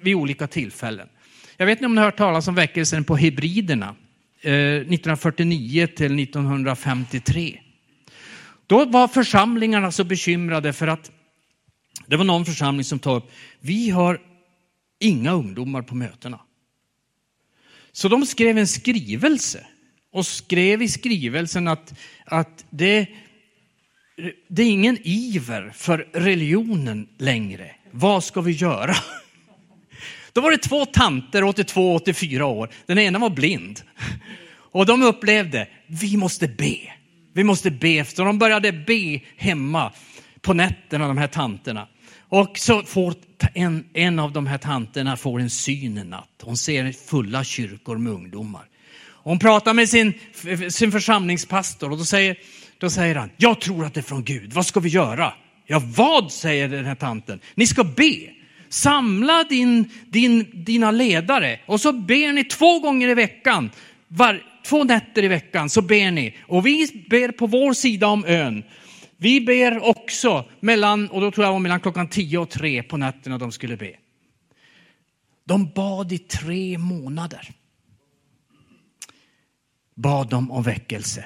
vid 0.00 0.14
olika 0.14 0.46
tillfällen. 0.46 1.08
Jag 1.56 1.66
vet 1.66 1.78
inte 1.78 1.86
om 1.86 1.94
ni 1.94 2.00
har 2.00 2.06
hört 2.06 2.16
talas 2.16 2.48
om 2.48 2.54
väckelsen 2.54 3.04
på 3.04 3.16
Hebriderna 3.16 3.94
eh, 4.40 4.52
1949 4.52 5.86
till 5.86 6.18
1953. 6.18 7.60
Då 8.66 8.84
var 8.84 9.08
församlingarna 9.08 9.92
så 9.92 10.04
bekymrade 10.04 10.72
för 10.72 10.86
att 10.86 11.10
det 12.12 12.16
var 12.16 12.24
någon 12.24 12.44
församling 12.44 12.84
som 12.84 12.98
tog 12.98 13.16
upp, 13.16 13.30
vi 13.60 13.90
har 13.90 14.20
inga 15.00 15.32
ungdomar 15.32 15.82
på 15.82 15.94
mötena. 15.94 16.40
Så 17.92 18.08
de 18.08 18.26
skrev 18.26 18.58
en 18.58 18.66
skrivelse 18.66 19.66
och 20.12 20.26
skrev 20.26 20.82
i 20.82 20.88
skrivelsen 20.88 21.68
att, 21.68 21.94
att 22.24 22.64
det, 22.70 23.06
det 24.48 24.62
är 24.62 24.70
ingen 24.70 24.98
iver 25.02 25.72
för 25.74 26.08
religionen 26.12 27.08
längre. 27.18 27.70
Vad 27.90 28.24
ska 28.24 28.40
vi 28.40 28.52
göra? 28.52 28.94
Då 30.32 30.40
var 30.40 30.50
det 30.50 30.58
två 30.58 30.86
tanter, 30.86 31.44
82 31.44 31.94
84 31.94 32.46
år. 32.46 32.68
Den 32.86 32.98
ena 32.98 33.18
var 33.18 33.30
blind. 33.30 33.82
Och 34.54 34.86
de 34.86 35.02
upplevde, 35.02 35.68
vi 35.86 36.16
måste 36.16 36.48
be. 36.48 36.76
Vi 37.32 37.44
måste 37.44 37.70
be. 37.70 38.04
Så 38.04 38.24
de 38.24 38.38
började 38.38 38.72
be 38.72 39.20
hemma 39.36 39.92
på 40.40 40.54
nätterna, 40.54 41.08
de 41.08 41.18
här 41.18 41.26
tanterna. 41.26 41.88
Och 42.32 42.58
så 42.58 42.82
får 42.82 43.14
en, 43.54 43.84
en 43.92 44.18
av 44.18 44.32
de 44.32 44.46
här 44.46 44.58
tanterna 44.58 45.16
får 45.16 45.40
en 45.40 45.50
syn 45.50 45.98
en 45.98 46.10
natt. 46.10 46.28
Hon 46.42 46.56
ser 46.56 46.92
fulla 46.92 47.44
kyrkor 47.44 47.98
med 47.98 48.12
ungdomar. 48.12 48.62
Hon 49.04 49.38
pratar 49.38 49.74
med 49.74 49.88
sin, 49.88 50.14
sin 50.70 50.92
församlingspastor 50.92 51.90
och 51.90 51.98
då 51.98 52.04
säger, 52.04 52.36
då 52.78 52.90
säger 52.90 53.14
han, 53.14 53.30
jag 53.36 53.60
tror 53.60 53.84
att 53.84 53.94
det 53.94 54.00
är 54.00 54.02
från 54.02 54.24
Gud, 54.24 54.52
vad 54.52 54.66
ska 54.66 54.80
vi 54.80 54.88
göra? 54.88 55.32
Ja, 55.66 55.82
vad 55.96 56.32
säger 56.32 56.68
den 56.68 56.84
här 56.84 56.94
tanten? 56.94 57.40
Ni 57.54 57.66
ska 57.66 57.84
be. 57.84 58.16
Samla 58.68 59.44
din, 59.44 59.90
din, 60.08 60.64
dina 60.64 60.90
ledare 60.90 61.60
och 61.66 61.80
så 61.80 61.92
ber 61.92 62.32
ni 62.32 62.44
två 62.44 62.78
gånger 62.78 63.08
i 63.08 63.14
veckan. 63.14 63.70
Var, 64.08 64.42
två 64.66 64.84
nätter 64.84 65.24
i 65.24 65.28
veckan 65.28 65.70
så 65.70 65.82
ber 65.82 66.10
ni. 66.10 66.36
Och 66.40 66.66
vi 66.66 67.06
ber 67.10 67.32
på 67.32 67.46
vår 67.46 67.72
sida 67.72 68.06
om 68.06 68.24
ön. 68.24 68.62
Vi 69.22 69.40
ber 69.40 69.88
också 69.88 70.44
mellan, 70.60 71.08
och 71.08 71.20
då 71.20 71.30
tror 71.30 71.44
jag 71.46 71.52
var 71.52 71.60
mellan 71.60 71.80
klockan 71.80 72.08
10 72.08 72.38
och 72.38 72.50
3 72.50 72.82
på 72.82 72.96
nätterna 72.96 73.38
de 73.38 73.52
skulle 73.52 73.76
be. 73.76 73.92
De 75.44 75.72
bad 75.74 76.12
i 76.12 76.18
tre 76.18 76.78
månader. 76.78 77.50
Bad 79.94 80.30
de 80.30 80.50
om 80.50 80.62
väckelse. 80.62 81.24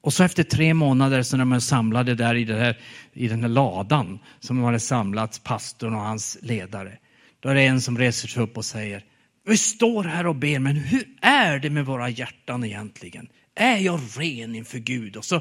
Och 0.00 0.12
så 0.12 0.24
efter 0.24 0.42
tre 0.42 0.74
månader 0.74 1.22
så 1.22 1.36
när 1.36 1.44
de 1.44 1.60
samlade 1.60 2.14
där 2.14 2.34
i, 2.34 2.44
här, 2.44 2.78
i 3.12 3.28
den 3.28 3.40
här 3.42 3.48
ladan 3.48 4.18
som 4.38 4.56
de 4.56 4.64
hade 4.64 4.80
samlats, 4.80 5.38
pastorn 5.38 5.94
och 5.94 6.00
hans 6.00 6.38
ledare. 6.42 6.98
Då 7.40 7.48
är 7.48 7.54
det 7.54 7.62
en 7.62 7.80
som 7.80 7.98
reser 7.98 8.28
sig 8.28 8.42
upp 8.42 8.56
och 8.56 8.64
säger, 8.64 9.04
vi 9.46 9.56
står 9.56 10.04
här 10.04 10.26
och 10.26 10.36
ber, 10.36 10.58
men 10.58 10.76
hur 10.76 11.04
är 11.20 11.58
det 11.58 11.70
med 11.70 11.86
våra 11.86 12.08
hjärtan 12.08 12.64
egentligen? 12.64 13.28
Är 13.54 13.76
jag 13.76 14.00
ren 14.16 14.54
inför 14.54 14.78
Gud? 14.78 15.16
Och 15.16 15.24
så, 15.24 15.40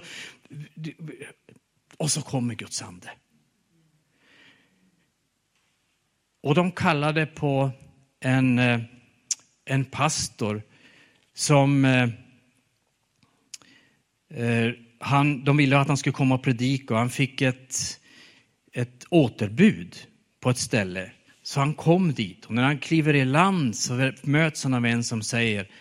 och 1.99 2.11
så 2.11 2.21
kommer 2.21 2.55
Guds 2.55 2.81
ande. 2.81 3.09
Och 6.41 6.55
de 6.55 6.71
kallade 6.71 7.25
på 7.25 7.71
en, 8.19 8.59
eh, 8.59 8.81
en 9.65 9.85
pastor 9.85 10.61
som 11.33 11.85
eh, 11.85 12.09
eh, 14.29 14.73
han, 14.99 15.43
de 15.43 15.57
ville 15.57 15.77
att 15.77 15.87
han 15.87 15.97
skulle 15.97 16.13
komma 16.13 16.35
och 16.35 16.43
predika 16.43 16.93
och 16.93 16.99
han 16.99 17.09
fick 17.09 17.41
ett, 17.41 17.99
ett 18.73 19.05
återbud 19.09 19.97
på 20.39 20.49
ett 20.49 20.57
ställe 20.57 21.11
Så 21.43 21.59
han 21.59 21.73
kom 21.73 22.13
dit 22.13 22.45
och 22.45 22.53
när 22.53 22.63
han 22.63 22.79
kliver 22.79 23.15
i 23.15 23.25
land 23.25 23.75
så 23.75 24.11
möts 24.23 24.63
han 24.63 24.73
av 24.73 24.85
en 24.85 25.03
som 25.03 25.21
säger 25.21 25.71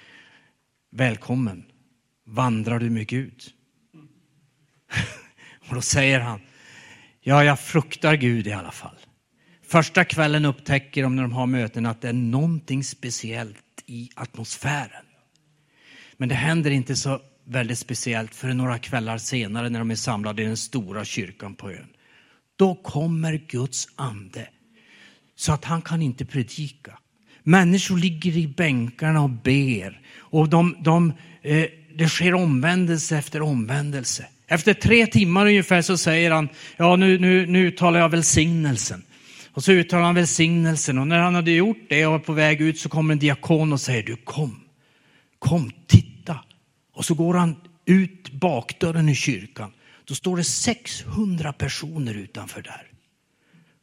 Välkommen, 0.90 1.64
vandrar 2.24 2.78
du 2.78 2.90
med 2.90 3.06
Gud? 3.06 3.42
och 5.68 5.74
då 5.74 5.82
säger 5.82 6.20
han 6.20 6.40
Ja, 7.20 7.44
jag 7.44 7.60
fruktar 7.60 8.14
Gud 8.14 8.46
i 8.46 8.52
alla 8.52 8.70
fall. 8.70 8.96
Första 9.66 10.04
kvällen 10.04 10.44
upptäcker 10.44 11.02
de 11.02 11.16
när 11.16 11.22
de 11.22 11.32
har 11.32 11.46
möten 11.46 11.86
att 11.86 12.00
det 12.00 12.08
är 12.08 12.12
någonting 12.12 12.84
speciellt 12.84 13.82
i 13.86 14.10
atmosfären. 14.14 15.04
Men 16.16 16.28
det 16.28 16.34
händer 16.34 16.70
inte 16.70 16.96
så 16.96 17.20
väldigt 17.44 17.78
speciellt 17.78 18.34
förrän 18.34 18.56
några 18.56 18.78
kvällar 18.78 19.18
senare 19.18 19.68
när 19.68 19.78
de 19.78 19.90
är 19.90 19.94
samlade 19.94 20.42
i 20.42 20.46
den 20.46 20.56
stora 20.56 21.04
kyrkan 21.04 21.54
på 21.54 21.70
ön. 21.70 21.88
Då 22.56 22.74
kommer 22.74 23.40
Guds 23.48 23.88
ande 23.96 24.48
så 25.36 25.52
att 25.52 25.64
han 25.64 25.82
kan 25.82 26.02
inte 26.02 26.24
predika. 26.24 26.98
Människor 27.42 27.96
ligger 27.96 28.36
i 28.36 28.48
bänkarna 28.48 29.22
och 29.22 29.30
ber 29.30 30.00
och 30.16 30.48
de, 30.48 30.76
de, 30.80 31.12
eh, 31.42 31.66
det 31.94 32.08
sker 32.08 32.34
omvändelse 32.34 33.18
efter 33.18 33.42
omvändelse. 33.42 34.26
Efter 34.48 34.74
tre 34.74 35.06
timmar 35.06 35.46
ungefär 35.46 35.82
så 35.82 35.98
säger 35.98 36.30
han, 36.30 36.48
ja 36.76 36.96
nu, 36.96 37.18
nu, 37.18 37.46
nu 37.46 37.66
uttalar 37.66 38.00
jag 38.00 38.08
välsignelsen. 38.08 39.02
Och 39.52 39.64
så 39.64 39.72
uttalar 39.72 40.02
han 40.02 40.14
välsignelsen 40.14 40.98
och 40.98 41.06
när 41.06 41.18
han 41.18 41.34
hade 41.34 41.50
gjort 41.50 41.86
det 41.88 42.06
och 42.06 42.12
var 42.12 42.18
på 42.18 42.32
väg 42.32 42.60
ut 42.60 42.78
så 42.78 42.88
kommer 42.88 43.12
en 43.12 43.18
diakon 43.18 43.72
och 43.72 43.80
säger, 43.80 44.02
du 44.02 44.16
kom, 44.16 44.60
kom, 45.38 45.70
titta. 45.86 46.40
Och 46.94 47.04
så 47.04 47.14
går 47.14 47.34
han 47.34 47.56
ut 47.86 48.32
bakdörren 48.32 49.08
i 49.08 49.14
kyrkan. 49.14 49.72
Då 50.04 50.14
står 50.14 50.36
det 50.36 50.44
600 50.44 51.52
personer 51.52 52.14
utanför 52.14 52.62
där. 52.62 52.82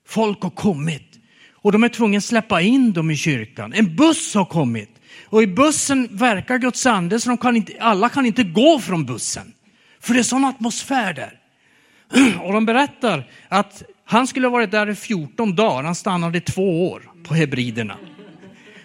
Folk 0.08 0.42
har 0.42 0.50
kommit 0.50 1.20
och 1.52 1.72
de 1.72 1.84
är 1.84 1.90
tvungna 1.90 2.18
att 2.18 2.24
släppa 2.24 2.62
in 2.62 2.94
dem 2.94 3.12
i 3.12 3.16
kyrkan. 3.16 3.74
En 3.74 3.96
buss 3.96 4.36
har 4.36 4.46
kommit 4.46 4.90
och 5.26 5.44
i 5.44 5.48
bussen 5.48 6.08
verkar 6.12 6.58
Guds 6.58 6.86
ande 6.86 7.20
så 7.20 7.30
de 7.30 7.38
kan 7.38 7.56
inte, 7.56 7.74
alla 7.80 8.10
kan 8.10 8.26
inte 8.26 8.44
gå 8.44 8.80
från 8.80 9.06
bussen. 9.06 9.54
För 10.06 10.14
det 10.14 10.20
är 10.20 10.24
sån 10.24 10.46
atmosfär 10.46 11.14
där. 11.14 11.40
Och 12.42 12.54
de 12.54 12.66
berättar 12.66 13.32
att 13.50 13.84
han 14.04 14.28
skulle 14.28 14.48
ha 14.48 14.52
varit 14.52 14.72
där 14.72 14.90
i 14.90 14.96
14 14.96 15.56
dagar, 15.56 15.84
han 15.84 15.96
stannade 15.96 16.38
i 16.38 16.42
två 16.42 16.90
år 16.90 17.12
på 17.24 17.34
Hebriderna. 17.34 17.98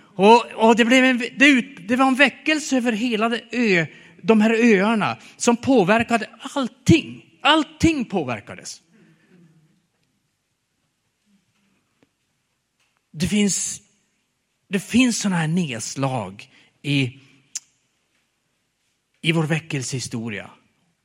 Och, 0.01 0.47
och 0.53 0.77
det, 0.77 0.85
blev 0.85 1.05
en, 1.05 1.19
det, 1.19 1.61
det, 1.89 1.97
var 1.97 2.07
en 2.07 2.15
väckelse 2.15 2.77
över 2.77 2.93
hela 2.93 3.29
det 3.29 3.43
ö, 3.53 3.87
de 4.23 4.41
här 4.41 4.51
öarna 4.51 5.17
som 5.37 5.57
påverkade 5.57 6.31
allting. 6.55 7.25
Allting 7.41 8.05
påverkades. 8.05 8.83
Det 13.13 13.27
finns, 13.27 13.81
det 14.69 14.81
finns 14.81 15.21
sådana 15.21 15.37
här 15.37 15.49
nedslag 15.49 16.51
i, 16.83 17.19
i 19.23 19.33
vår 19.33 19.45
väckelsehistoria. 19.45 20.51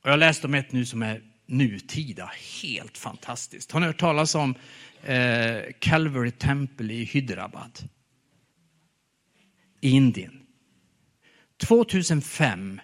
Och 0.06 0.12
jag 0.12 0.18
läste 0.18 0.46
om 0.46 0.54
ett 0.54 0.72
nu 0.72 0.86
som 0.86 1.02
är 1.02 1.22
nutida, 1.46 2.30
helt 2.62 2.98
fantastiskt. 2.98 3.72
Har 3.72 3.80
ni 3.80 3.86
hört 3.86 4.00
talas 4.00 4.34
om 4.34 4.54
eh, 5.02 5.58
Calvary 5.78 6.30
Temple 6.30 6.94
i 6.94 7.04
Hyderabad? 7.04 7.88
I 9.80 9.90
Indien. 9.90 10.40
2005 11.66 12.80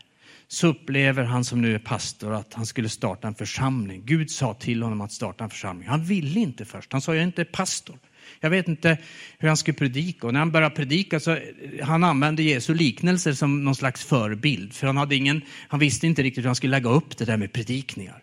så 0.49 0.67
upplever 0.67 1.25
han 1.25 1.45
som 1.45 1.61
nu 1.61 1.75
är 1.75 1.79
pastor 1.79 2.33
att 2.33 2.55
han 2.55 2.67
skulle 2.67 2.89
starta 2.89 3.29
en 3.29 3.35
församling. 3.35 4.03
Gud 4.05 4.31
sa 4.31 4.55
till 4.55 4.83
honom 4.83 5.01
att 5.01 5.13
starta 5.13 5.45
en 5.45 5.51
församling. 5.51 5.89
Han 5.89 6.05
ville 6.05 6.41
inte 6.41 6.65
först. 6.65 6.93
Han 6.93 7.03
sa, 7.03 7.15
jag 7.15 7.23
är 7.23 7.27
inte 7.27 7.45
pastor. 7.45 7.99
Jag 8.41 8.51
vet 8.51 8.69
inte 8.69 8.99
hur 9.39 9.49
han 9.49 9.57
skulle 9.57 9.79
predika. 9.79 10.27
Och 10.27 10.33
när 10.33 10.41
han 10.41 10.51
började 10.51 10.75
predika 10.75 11.21
så 11.21 11.39
han 11.83 12.05
använde 12.05 12.43
Jesu 12.43 12.75
liknelser 12.75 13.33
som 13.33 13.65
någon 13.65 13.75
slags 13.75 14.05
förebild. 14.05 14.73
För 14.73 14.87
han, 14.87 14.97
hade 14.97 15.17
ingen, 15.17 15.43
han 15.69 15.81
visste 15.81 16.07
inte 16.07 16.23
riktigt 16.23 16.45
hur 16.45 16.49
han 16.49 16.55
skulle 16.55 16.71
lägga 16.71 16.91
upp 16.91 17.17
det 17.17 17.25
där 17.25 17.37
med 17.37 17.53
predikningar. 17.53 18.23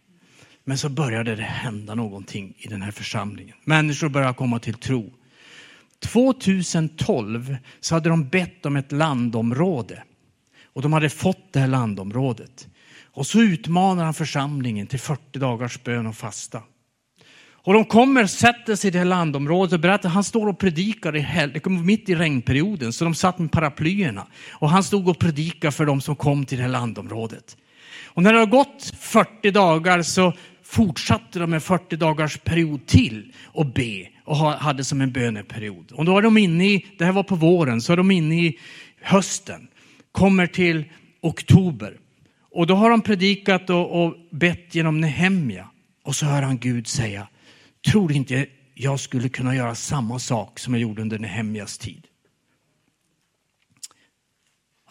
Men 0.63 0.77
så 0.77 0.89
började 0.89 1.35
det 1.35 1.43
hända 1.43 1.95
någonting 1.95 2.53
i 2.57 2.67
den 2.67 2.81
här 2.81 2.91
församlingen. 2.91 3.55
Människor 3.63 4.09
började 4.09 4.33
komma 4.33 4.59
till 4.59 4.73
tro. 4.73 5.13
2012 5.99 7.57
så 7.79 7.95
hade 7.95 8.09
de 8.09 8.29
bett 8.29 8.65
om 8.65 8.75
ett 8.75 8.91
landområde. 8.91 10.03
Och 10.73 10.81
de 10.81 10.93
hade 10.93 11.09
fått 11.09 11.53
det 11.53 11.59
här 11.59 11.67
landområdet. 11.67 12.67
Och 13.11 13.27
så 13.27 13.41
utmanar 13.41 14.03
han 14.03 14.13
församlingen 14.13 14.87
till 14.87 14.99
40 14.99 15.39
dagars 15.39 15.83
bön 15.83 16.07
och 16.07 16.15
fasta. 16.15 16.61
Och 17.69 17.75
de 17.75 17.85
kommer, 17.85 18.25
sätter 18.25 18.75
sig 18.75 18.87
i 18.87 18.91
det 18.91 18.97
här 18.97 19.05
landområdet 19.05 19.73
och 19.73 19.79
berättar, 19.79 20.09
han 20.09 20.23
står 20.23 20.47
och 20.47 20.59
predikar 20.59 21.15
i 21.15 21.19
hel, 21.19 21.53
det 21.53 21.59
kom 21.59 21.85
mitt 21.85 22.09
i 22.09 22.15
regnperioden, 22.15 22.93
så 22.93 23.03
de 23.03 23.15
satt 23.15 23.39
med 23.39 23.51
paraplyerna. 23.51 24.27
Och 24.51 24.69
han 24.69 24.83
stod 24.83 25.09
och 25.09 25.19
predikade 25.19 25.71
för 25.71 25.85
de 25.85 26.01
som 26.01 26.15
kom 26.15 26.45
till 26.45 26.57
det 26.57 26.63
här 26.63 26.69
landområdet. 26.69 27.57
Och 28.05 28.23
när 28.23 28.33
det 28.33 28.39
har 28.39 28.45
gått 28.45 28.93
40 28.99 29.51
dagar 29.51 30.01
så 30.01 30.33
fortsatte 30.63 31.39
de 31.39 31.53
en 31.53 31.61
40 31.61 31.95
dagars 31.95 32.37
period 32.37 32.85
till 32.85 33.33
och 33.45 33.65
be 33.65 34.07
och 34.25 34.35
hade 34.37 34.83
som 34.83 35.01
en 35.01 35.11
böneperiod. 35.11 35.91
Och 35.91 36.05
då 36.05 36.17
är 36.17 36.21
de 36.21 36.37
inne 36.37 36.65
i, 36.65 36.85
det 36.97 37.05
här 37.05 37.11
var 37.11 37.23
på 37.23 37.35
våren, 37.35 37.81
så 37.81 37.93
är 37.93 37.97
de 37.97 38.11
inne 38.11 38.35
i 38.35 38.59
hösten, 39.01 39.67
kommer 40.11 40.47
till 40.47 40.83
oktober. 41.21 41.97
Och 42.51 42.67
då 42.67 42.75
har 42.75 42.89
de 42.89 43.01
predikat 43.01 43.69
och, 43.69 44.03
och 44.03 44.15
bett 44.31 44.75
genom 44.75 45.01
Nehemja. 45.01 45.67
Och 46.03 46.15
så 46.15 46.25
hör 46.25 46.41
han 46.41 46.57
Gud 46.57 46.87
säga, 46.87 47.27
tror 47.87 48.11
inte 48.11 48.47
jag 48.73 48.99
skulle 48.99 49.29
kunna 49.29 49.55
göra 49.55 49.75
samma 49.75 50.19
sak 50.19 50.59
som 50.59 50.73
jag 50.73 50.81
gjorde 50.81 51.01
under 51.01 51.19
Nehemjas 51.19 51.77
tid? 51.77 52.07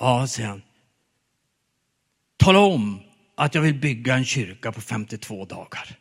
Ja, 0.00 0.26
säger 0.26 0.48
han. 0.48 0.62
Tala 2.36 2.58
om 2.58 3.00
att 3.36 3.54
jag 3.54 3.62
vill 3.62 3.74
bygga 3.74 4.14
en 4.14 4.24
kyrka 4.24 4.72
på 4.72 4.80
52 4.80 5.44
dagar. 5.44 5.96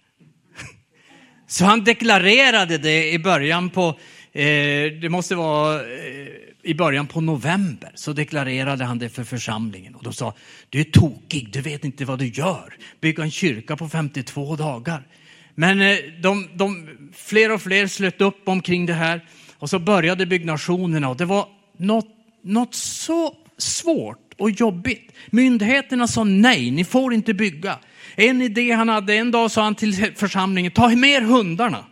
Så 1.48 1.66
han 1.66 1.84
deklarerade 1.84 2.78
det 2.78 3.12
i 3.12 3.20
början 3.20 3.70
på, 3.70 3.88
eh, 4.32 4.92
det 5.02 5.10
måste 5.10 5.36
vara 5.36 5.82
eh, 5.82 6.28
i 6.64 6.74
början 6.74 7.08
på 7.08 7.22
november, 7.22 7.92
så 7.96 8.14
deklarerade 8.14 8.86
han 8.86 9.00
det 9.00 9.10
för 9.10 9.24
församlingen. 9.24 9.96
Och 9.96 10.04
de 10.04 10.14
sa, 10.14 10.34
du 10.70 10.80
är 10.80 10.84
tokig, 10.84 11.54
du 11.54 11.62
vet 11.62 11.84
inte 11.86 12.06
vad 12.06 12.20
du 12.20 12.28
gör. 12.28 12.78
Bygga 13.02 13.24
en 13.24 13.32
kyrka 13.32 13.78
på 13.78 13.90
52 13.90 14.56
dagar. 14.56 15.08
Men 15.60 15.82
eh, 15.82 15.98
de, 16.22 16.48
de, 16.54 16.88
fler 17.14 17.52
och 17.52 17.62
fler 17.62 17.88
slöt 17.88 18.22
upp 18.22 18.48
omkring 18.48 18.86
det 18.86 18.94
här 18.94 19.26
och 19.58 19.70
så 19.70 19.80
började 19.80 20.26
byggnationerna 20.26 21.10
och 21.10 21.18
det 21.18 21.26
var 21.26 21.48
något, 21.78 22.08
något 22.44 22.76
så 22.76 23.36
svårt 23.58 24.34
och 24.38 24.52
jobbigt. 24.52 25.12
Myndigheterna 25.28 26.08
sa 26.08 26.24
nej, 26.24 26.72
ni 26.72 26.84
får 26.84 27.14
inte 27.14 27.34
bygga. 27.34 27.80
En 28.16 28.42
idé 28.42 28.72
han 28.72 28.90
hade, 28.90 29.16
en 29.16 29.32
dag 29.32 29.52
sa 29.52 29.64
han 29.64 29.76
till 29.76 30.16
församlingen, 30.16 30.72
ta 30.72 30.90
med 30.90 31.10
er 31.10 31.22
hundarna. 31.22 31.86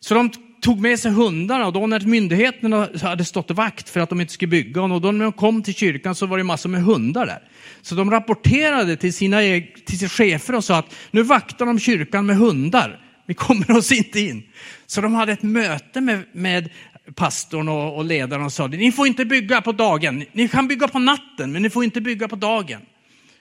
Så 0.00 0.14
de 0.14 0.30
tog 0.60 0.80
med 0.80 1.00
sig 1.00 1.10
hundarna 1.10 1.66
och 1.66 1.72
då 1.72 1.86
när 1.86 2.00
myndigheterna 2.00 2.88
hade 3.02 3.24
stått 3.24 3.50
vakt 3.50 3.88
för 3.88 4.00
att 4.00 4.08
de 4.08 4.20
inte 4.20 4.32
skulle 4.32 4.48
bygga 4.48 4.82
och 4.82 5.00
då 5.00 5.12
när 5.12 5.24
de 5.24 5.32
kom 5.32 5.62
till 5.62 5.74
kyrkan 5.74 6.14
så 6.14 6.26
var 6.26 6.38
det 6.38 6.44
massor 6.44 6.68
med 6.68 6.82
hundar 6.82 7.26
där. 7.26 7.42
Så 7.82 7.94
de 7.94 8.10
rapporterade 8.10 8.96
till 8.96 9.14
sina, 9.14 9.38
till 9.86 9.98
sina 9.98 10.08
chefer 10.08 10.54
och 10.54 10.64
sa 10.64 10.76
att 10.76 10.94
nu 11.10 11.22
vaktar 11.22 11.66
de 11.66 11.78
kyrkan 11.78 12.26
med 12.26 12.36
hundar. 12.36 13.00
Vi 13.26 13.34
kommer 13.34 13.76
oss 13.76 13.92
inte 13.92 14.20
in. 14.20 14.42
Så 14.86 15.00
de 15.00 15.14
hade 15.14 15.32
ett 15.32 15.42
möte 15.42 16.00
med, 16.00 16.22
med 16.32 16.70
pastorn 17.14 17.68
och, 17.68 17.96
och 17.96 18.04
ledaren 18.04 18.44
och 18.44 18.52
sa 18.52 18.66
ni 18.66 18.92
får 18.92 19.06
inte 19.06 19.24
bygga 19.24 19.60
på 19.60 19.72
dagen. 19.72 20.24
Ni 20.32 20.48
kan 20.48 20.68
bygga 20.68 20.88
på 20.88 20.98
natten, 20.98 21.52
men 21.52 21.62
ni 21.62 21.70
får 21.70 21.84
inte 21.84 22.00
bygga 22.00 22.28
på 22.28 22.36
dagen. 22.36 22.80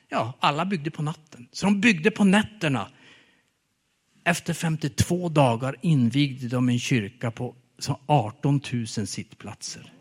Ja, 0.09 0.33
alla 0.39 0.65
byggde 0.65 0.91
på 0.91 1.01
natten. 1.01 1.47
Så 1.51 1.65
de 1.65 1.81
byggde 1.81 2.11
på 2.11 2.23
nätterna. 2.23 2.87
Efter 4.29 4.53
52 4.53 5.29
dagar 5.29 5.75
invigde 5.81 6.47
de 6.47 6.69
en 6.69 6.79
kyrka 6.79 7.31
på 7.31 7.55
18 8.05 8.61
000 8.71 8.87
sittplatser. 8.87 9.93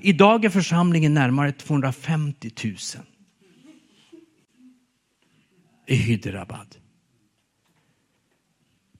Idag 0.00 0.44
är 0.44 0.50
församlingen 0.50 1.14
närmare 1.14 1.52
250 1.52 2.50
000. 2.64 2.76
I 5.86 5.94
Hyderabad. 5.94 6.76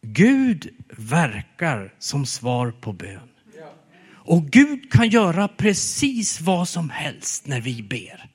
Gud 0.03 0.69
verkar 0.99 1.95
som 1.99 2.27
svar 2.27 2.71
på 2.71 2.93
bön. 2.93 3.29
Och 4.07 4.51
Gud 4.51 4.93
kan 4.93 5.09
göra 5.09 5.49
precis 5.49 6.41
vad 6.41 6.69
som 6.69 6.91
helst 6.91 7.47
när 7.47 7.61
vi 7.61 7.83
ber. 7.83 8.31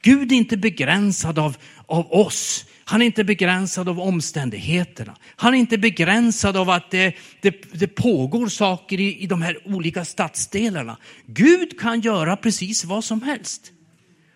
Gud 0.00 0.32
är 0.32 0.36
inte 0.36 0.56
begränsad 0.56 1.38
av, 1.38 1.56
av 1.86 2.12
oss. 2.12 2.64
Han 2.92 3.02
är 3.02 3.06
inte 3.06 3.24
begränsad 3.24 3.88
av 3.88 4.00
omständigheterna. 4.00 5.16
Han 5.36 5.54
är 5.54 5.58
inte 5.58 5.78
begränsad 5.78 6.56
av 6.56 6.70
att 6.70 6.90
det, 6.90 7.16
det, 7.40 7.72
det 7.72 7.86
pågår 7.86 8.48
saker 8.48 9.00
i, 9.00 9.22
i 9.22 9.26
de 9.26 9.42
här 9.42 9.58
olika 9.64 10.04
stadsdelarna. 10.04 10.96
Gud 11.26 11.80
kan 11.80 12.00
göra 12.00 12.36
precis 12.36 12.84
vad 12.84 13.04
som 13.04 13.22
helst. 13.22 13.72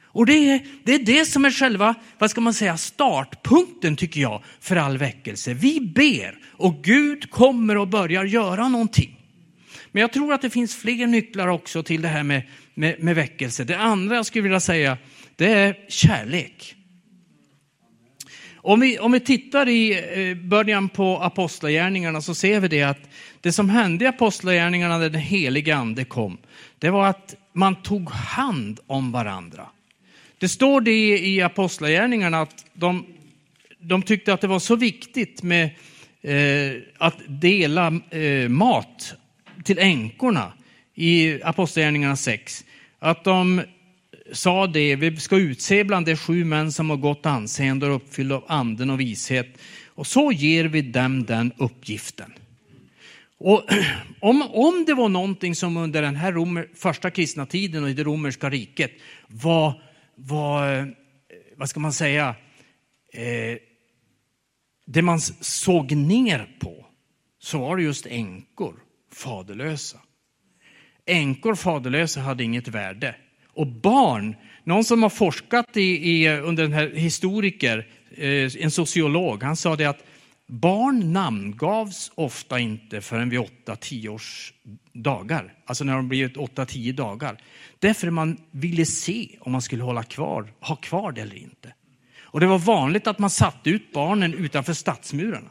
Och 0.03 0.27
det 0.27 0.33
är, 0.33 0.61
det 0.85 0.95
är 0.95 0.99
det 0.99 1.25
som 1.25 1.45
är 1.45 1.51
själva, 1.51 1.95
vad 2.19 2.31
ska 2.31 2.41
man 2.41 2.55
säga, 2.55 2.77
startpunkten 2.77 3.97
tycker 3.97 4.21
jag 4.21 4.43
för 4.61 4.77
all 4.77 4.99
väckelse. 4.99 5.55
Vi 5.55 5.81
ber 5.81 6.39
och 6.53 6.85
Gud 6.85 7.31
kommer 7.31 7.77
och 7.77 7.89
börjar 7.89 8.25
göra 8.25 8.69
någonting. 8.69 9.21
Men 9.93 10.01
jag 10.01 10.13
tror 10.13 10.33
att 10.33 10.43
det 10.43 10.51
finns 10.51 10.77
fler 10.77 11.07
nycklar 11.07 11.49
också 11.49 11.83
till 11.83 12.03
det 12.03 12.09
här 12.09 12.23
med, 12.23 12.43
med, 12.75 13.03
med 13.03 13.15
väckelse. 13.15 13.65
Det 13.65 13.79
andra 13.79 14.17
jag 14.17 14.27
skulle 14.27 14.43
vilja 14.43 14.61
säga, 14.61 14.99
det 15.37 15.53
är 15.53 15.77
kärlek. 15.89 16.77
Om 18.67 18.81
vi, 18.81 18.99
om 18.99 19.13
vi 19.13 19.21
tittar 19.21 19.69
i 19.69 19.93
eh, 19.93 20.37
början 20.37 20.89
på 20.89 21.19
apostlagärningarna 21.23 22.21
så 22.21 22.35
ser 22.35 22.61
vi 22.61 22.69
det 22.69 22.83
att 22.83 23.09
det 23.41 23.53
som 23.53 23.71
hände 23.71 24.05
i 24.05 24.09
apostlagärningarna 24.09 24.99
när 24.99 25.11
den 25.11 25.21
helige 25.21 25.77
ande 25.77 26.05
kom, 26.05 26.39
det 26.79 26.91
var 26.91 27.07
att 27.07 27.35
man 27.53 27.83
tog 27.83 28.11
hand 28.11 28.81
om 28.87 29.13
varandra. 29.13 29.67
Det 30.39 30.49
står 30.49 30.81
det 30.81 31.19
i 31.19 31.43
apostlagärningarna 31.43 32.41
att 32.41 32.65
de, 32.73 33.07
de 33.79 34.03
tyckte 34.03 34.33
att 34.33 34.41
det 34.41 34.47
var 34.47 34.59
så 34.59 34.77
viktigt 34.77 35.43
med 35.43 35.65
eh, 36.23 36.83
att 36.99 37.17
dela 37.29 38.01
eh, 38.11 38.49
mat 38.49 39.15
till 39.65 39.79
änkorna 39.79 40.53
i 40.95 41.43
apostlagärningarna 41.43 42.17
6. 42.17 42.65
Att 42.99 43.25
de 43.25 43.63
sa 44.33 44.67
det, 44.67 44.97
vi 44.97 45.17
ska 45.17 45.37
utse 45.37 45.85
bland 45.85 46.07
de 46.07 46.17
sju 46.17 46.45
män 46.45 46.73
som 46.73 46.91
har 46.91 46.97
gott 46.97 47.27
anseende 47.27 47.87
och 47.87 47.97
uppfyllda 47.97 48.35
av 48.35 48.45
anden 48.49 48.91
och 48.91 49.01
vishet. 49.01 49.59
Och 49.87 50.07
så 50.07 50.33
ger 50.33 50.65
vi 50.65 50.83
dem 50.83 51.25
den 51.25 51.53
uppgiften. 51.57 52.33
Och 53.39 53.65
om, 54.21 54.43
om 54.43 54.85
det 54.87 54.95
var 54.95 55.09
någonting 55.09 55.55
som 55.55 55.77
under 55.77 56.03
den 56.03 56.17
här 56.17 56.33
romer, 56.33 56.69
första 56.75 57.11
kristna 57.11 57.47
tiden 57.47 57.85
och 57.85 57.91
i 57.91 57.95
det 57.95 58.05
romerska 58.05 58.51
riket 58.51 58.93
var, 59.29 59.83
var 60.15 60.79
eh, 60.79 60.87
vad 61.57 61.69
ska 61.69 61.81
man 61.81 61.93
säga, 61.93 62.35
eh, 63.13 63.59
det 64.87 65.03
man 65.03 65.21
såg 65.41 65.93
ner 65.93 66.57
på, 66.61 66.87
så 67.39 67.59
var 67.59 67.77
det 67.77 67.83
just 67.83 68.07
änkor, 68.07 68.75
faderlösa. 69.13 69.99
Änkor 71.07 71.55
faderlösa 71.55 72.21
hade 72.21 72.45
inget 72.45 72.69
värde. 72.69 73.15
Och 73.57 73.67
barn, 73.67 74.37
någon 74.65 74.85
som 74.85 75.03
har 75.03 75.11
forskat 75.11 75.77
i, 75.77 76.13
i 76.13 76.39
under 76.39 76.63
den 76.63 76.73
här 76.73 76.91
historiker, 76.95 77.87
eh, 78.17 78.65
en 78.65 78.71
sociolog, 78.71 79.43
han 79.43 79.57
sa 79.57 79.77
det 79.77 79.85
att 79.85 80.05
barn 80.47 81.13
namngavs 81.13 82.13
ofta 82.15 82.59
inte 82.59 83.01
förrän 83.01 83.31
vid 83.31 83.41
8-10 83.41 84.09
års 84.09 84.53
dagar. 84.93 85.55
Alltså 85.67 85.85
när 85.85 85.97
de 85.97 86.09
blivit 86.09 86.37
8-10 86.37 86.93
dagar. 86.93 87.39
Därför 87.79 88.11
man 88.11 88.37
ville 88.51 88.87
se 88.87 89.37
om 89.41 89.53
man 89.53 89.63
skulle 89.63 89.83
hålla 89.83 90.03
kvar, 90.03 90.53
ha 90.61 90.77
kvar 90.77 91.13
det 91.13 91.21
eller 91.21 91.37
inte. 91.37 91.75
Och 92.19 92.41
det 92.41 92.47
var 92.47 92.59
vanligt 92.59 93.07
att 93.07 93.19
man 93.19 93.31
satte 93.31 93.71
ut 93.71 93.93
barnen 93.93 94.35
utanför 94.35 94.73
stadsmurarna. 94.73 95.51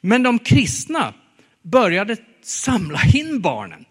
Men 0.00 0.22
de 0.22 0.38
kristna 0.38 1.14
började 1.62 2.16
samla 2.42 3.00
in 3.14 3.40
barnen. 3.40 3.84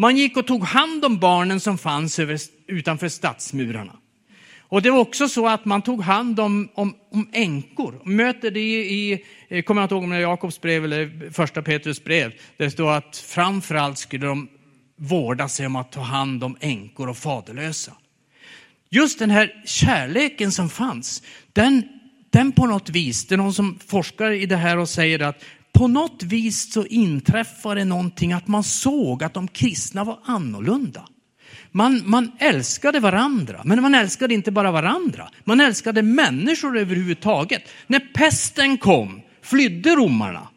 Man 0.00 0.16
gick 0.16 0.36
och 0.36 0.46
tog 0.46 0.64
hand 0.64 1.04
om 1.04 1.18
barnen 1.18 1.60
som 1.60 1.78
fanns 1.78 2.18
över, 2.18 2.38
utanför 2.66 3.08
stadsmurarna. 3.08 3.96
Och 4.60 4.82
det 4.82 4.90
var 4.90 4.98
också 4.98 5.28
så 5.28 5.48
att 5.48 5.64
man 5.64 5.82
tog 5.82 6.02
hand 6.02 6.40
om, 6.40 6.68
om, 6.74 6.94
om 7.12 7.28
änkor. 7.32 8.02
Möter 8.04 8.50
det 8.50 8.60
i, 8.60 8.74
i 8.74 9.24
eh, 9.48 9.62
kommer 9.62 9.80
jag 9.80 9.84
inte 9.84 9.94
ihåg 9.94 10.04
om 10.04 10.10
det 10.10 10.16
är 10.16 10.20
Jakobs 10.20 10.60
brev 10.60 10.84
eller 10.84 11.30
första 11.32 11.62
Petrus 11.62 12.04
brev, 12.04 12.30
där 12.56 12.64
det 12.64 12.70
står 12.70 12.92
att 12.92 13.16
framförallt 13.16 13.98
skulle 13.98 14.26
de 14.26 14.48
vårda 14.96 15.48
sig 15.48 15.66
om 15.66 15.76
att 15.76 15.92
ta 15.92 16.00
hand 16.00 16.44
om 16.44 16.56
änkor 16.60 17.08
och 17.08 17.16
faderlösa. 17.16 17.92
Just 18.90 19.18
den 19.18 19.30
här 19.30 19.62
kärleken 19.66 20.52
som 20.52 20.68
fanns, 20.70 21.22
den, 21.52 21.88
den 22.30 22.52
på 22.52 22.66
något 22.66 22.88
vis, 22.88 23.26
det 23.26 23.34
är 23.34 23.36
någon 23.36 23.54
som 23.54 23.78
forskar 23.86 24.30
i 24.30 24.46
det 24.46 24.56
här 24.56 24.78
och 24.78 24.88
säger 24.88 25.22
att 25.22 25.44
på 25.80 25.88
något 25.88 26.22
vis 26.22 26.72
så 26.72 26.86
inträffade 26.86 27.84
någonting 27.84 28.32
att 28.32 28.48
man 28.48 28.64
såg 28.64 29.24
att 29.24 29.34
de 29.34 29.48
kristna 29.48 30.04
var 30.04 30.18
annorlunda. 30.24 31.08
Man, 31.70 32.02
man 32.04 32.32
älskade 32.38 33.00
varandra, 33.00 33.62
men 33.64 33.82
man 33.82 33.94
älskade 33.94 34.34
inte 34.34 34.50
bara 34.50 34.70
varandra. 34.70 35.28
Man 35.44 35.60
älskade 35.60 36.02
människor 36.02 36.78
överhuvudtaget. 36.78 37.62
När 37.86 38.00
pesten 38.00 38.78
kom 38.78 39.20
flydde 39.42 39.90
romarna. 39.90 40.48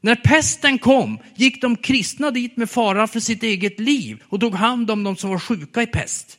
När 0.00 0.14
pesten 0.14 0.78
kom 0.78 1.18
gick 1.34 1.62
de 1.62 1.76
kristna 1.76 2.30
dit 2.30 2.56
med 2.56 2.70
fara 2.70 3.06
för 3.06 3.20
sitt 3.20 3.42
eget 3.42 3.80
liv 3.80 4.22
och 4.28 4.40
tog 4.40 4.54
hand 4.54 4.90
om 4.90 5.02
de 5.02 5.16
som 5.16 5.30
var 5.30 5.38
sjuka 5.38 5.82
i 5.82 5.86
pest. 5.86 6.38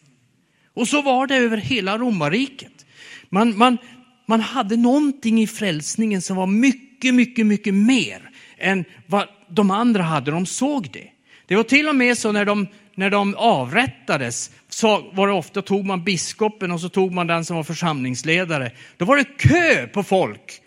Och 0.74 0.88
så 0.88 1.02
var 1.02 1.28
det 1.28 1.36
över 1.36 1.58
hela 1.58 1.98
romarriket. 1.98 2.86
Man, 3.30 3.58
man, 3.58 3.78
man 4.26 4.42
hade 4.42 4.78
någonting 4.78 5.42
i 5.42 5.48
frälsningen 5.48 6.22
som 6.22 6.38
var 6.38 6.48
mycket 6.48 6.93
mycket, 7.12 7.16
mycket, 7.16 7.46
mycket 7.46 7.74
mer 7.74 8.30
än 8.58 8.86
vad 9.08 9.28
de 9.50 9.72
andra 9.72 10.04
hade. 10.04 10.32
De 10.32 10.46
såg 10.46 10.90
det. 10.92 11.10
Det 11.46 11.56
var 11.56 11.64
till 11.64 11.90
och 11.90 11.96
med 11.96 12.18
så 12.18 12.32
när 12.32 12.46
de, 12.46 12.68
när 12.96 13.10
de 13.10 13.36
avrättades 13.36 14.52
så 14.70 15.12
var 15.14 15.28
det 15.28 15.34
ofta 15.34 15.62
tog 15.62 15.86
man 15.86 16.04
biskopen 16.04 16.72
och 16.72 16.82
så 16.82 16.90
tog 16.90 17.14
man 17.14 17.28
den 17.28 17.46
som 17.46 17.56
var 17.56 17.64
församlingsledare. 17.64 18.72
Då 18.98 19.06
var 19.06 19.18
det 19.18 19.24
kö 19.24 19.88
på 19.88 20.04
folk. 20.04 20.60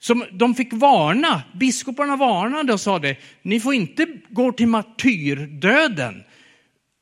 Som 0.00 0.24
de 0.32 0.54
fick 0.54 0.72
varna, 0.72 1.42
biskoparna 1.54 2.16
varnade 2.16 2.72
och 2.72 2.80
sa 2.80 2.98
det, 2.98 3.16
ni 3.42 3.60
får 3.60 3.74
inte 3.74 4.06
gå 4.28 4.52
till 4.52 4.68
martyrdöden 4.68 6.22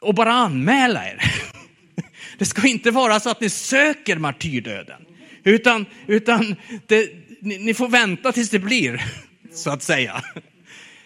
och 0.01 0.15
bara 0.15 0.33
anmäla 0.33 1.07
er. 1.07 1.19
Det 2.39 2.45
ska 2.45 2.69
inte 2.69 2.91
vara 2.91 3.21
så 3.21 3.31
att 3.31 3.41
ni 3.41 3.49
söker 3.49 4.17
martyrdöden, 4.17 5.03
utan, 5.45 5.87
utan 6.07 6.57
det, 6.87 7.20
ni, 7.41 7.59
ni, 7.59 7.75
får 7.75 7.89
vänta 7.89 8.33
tills 8.33 8.51
det 8.51 8.59
blir, 8.59 9.05
så 9.53 9.71
att 9.71 9.83
säga. 9.83 10.23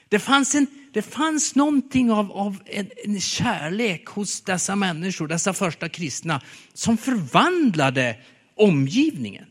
Det 0.08 0.18
fanns, 0.18 0.54
en, 0.54 0.66
det 0.92 1.02
fanns 1.02 1.54
någonting 1.54 2.10
av, 2.10 2.32
av 2.32 2.62
en, 2.66 2.90
en 3.04 3.20
kärlek 3.20 4.06
hos 4.06 4.40
dessa 4.40 4.76
människor, 4.76 5.28
dessa 5.28 5.52
första 5.52 5.88
kristna, 5.88 6.40
som 6.74 6.96
förvandlade 6.96 8.16
omgivningen. 8.54 9.44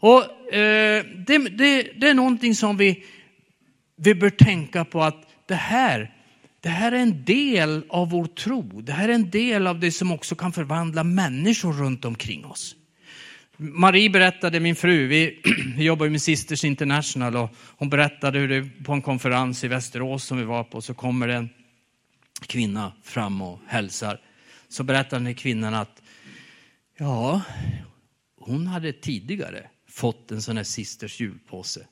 Och 0.00 0.52
eh, 0.54 1.04
det, 1.26 1.38
det, 1.38 1.82
det, 2.00 2.08
är 2.08 2.14
någonting 2.14 2.54
som 2.54 2.76
vi, 2.76 3.04
vi 3.96 4.14
bör 4.14 4.30
tänka 4.30 4.84
på 4.84 5.02
att 5.02 5.28
det 5.46 5.54
här 5.54 6.14
det 6.62 6.68
här 6.68 6.92
är 6.92 6.96
en 6.96 7.24
del 7.24 7.84
av 7.88 8.10
vår 8.10 8.26
tro. 8.26 8.80
Det 8.80 8.92
här 8.92 9.08
är 9.08 9.12
en 9.12 9.30
del 9.30 9.66
av 9.66 9.80
det 9.80 9.92
som 9.92 10.12
också 10.12 10.34
kan 10.34 10.52
förvandla 10.52 11.04
människor 11.04 11.72
runt 11.72 12.04
omkring 12.04 12.44
oss. 12.44 12.76
Marie 13.56 14.10
berättade, 14.10 14.60
min 14.60 14.76
fru, 14.76 15.06
vi, 15.06 15.42
vi 15.76 15.84
jobbar 15.84 16.08
med 16.08 16.22
Sisters 16.22 16.64
International 16.64 17.36
och 17.36 17.50
hon 17.56 17.90
berättade 17.90 18.38
hur 18.38 18.48
det 18.48 18.84
på 18.84 18.92
en 18.92 19.02
konferens 19.02 19.64
i 19.64 19.68
Västerås 19.68 20.24
som 20.24 20.38
vi 20.38 20.44
var 20.44 20.64
på 20.64 20.80
så 20.80 20.94
kommer 20.94 21.28
en 21.28 21.50
kvinna 22.46 22.92
fram 23.02 23.42
och 23.42 23.60
hälsar. 23.66 24.20
Så 24.68 24.84
berättar 24.84 25.16
den 25.16 25.26
här 25.26 25.32
kvinnan 25.32 25.74
att 25.74 26.02
ja, 26.98 27.42
hon 28.36 28.66
hade 28.66 28.92
tidigare 28.92 29.68
fått 29.88 30.30
en 30.30 30.42
sån 30.42 30.56
här 30.56 30.64
Sisters 30.64 31.20
julpåse. 31.20 31.86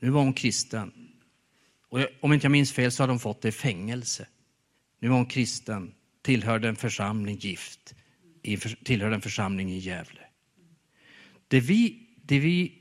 Nu 0.00 0.10
var 0.10 0.22
hon 0.22 0.32
kristen. 0.32 0.92
Och 1.88 2.00
om 2.20 2.32
inte 2.32 2.44
jag 2.44 2.52
minns 2.52 2.72
fel 2.72 2.92
så 2.92 3.02
hade 3.02 3.12
hon 3.12 3.20
fått 3.20 3.42
det 3.42 3.48
i 3.48 3.52
fängelse. 3.52 4.26
Nu 5.00 5.08
var 5.08 5.16
hon 5.16 5.26
kristen, 5.26 5.94
tillhörde 6.22 6.68
en 6.68 6.76
församling 6.76 7.36
gift, 7.36 7.94
tillhörde 8.84 9.14
en 9.14 9.20
församling 9.20 9.72
i 9.72 9.78
Gävle. 9.78 10.20
Det 11.50 11.60
vi, 11.60 11.98
det 12.22 12.38
vi 12.38 12.72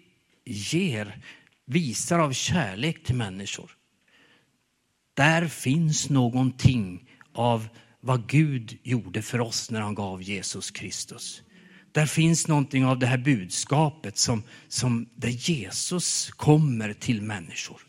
ger 0.46 1.18
visar 1.66 2.20
av 2.20 2.34
kärlek 2.34 3.04
till 3.04 3.16
människor. 3.16 3.72
Där 5.14 5.48
finns 5.48 6.10
någonting 6.10 7.10
av 7.34 7.68
vad 8.02 8.30
Gud 8.30 8.78
gjorde 8.84 9.22
för 9.22 9.40
oss 9.40 9.72
när 9.72 9.82
han 9.82 9.96
gav 9.96 10.22
Jesus 10.22 10.72
Kristus. 10.72 11.42
Där 11.92 12.06
finns 12.06 12.48
någonting 12.48 12.86
av 12.86 13.00
det 13.00 13.08
här 13.08 13.18
budskapet 13.18 14.18
som, 14.18 14.44
som 14.68 15.10
där 15.16 15.30
Jesus 15.30 16.30
kommer 16.30 16.94
till 16.94 17.22
människor. 17.22 17.82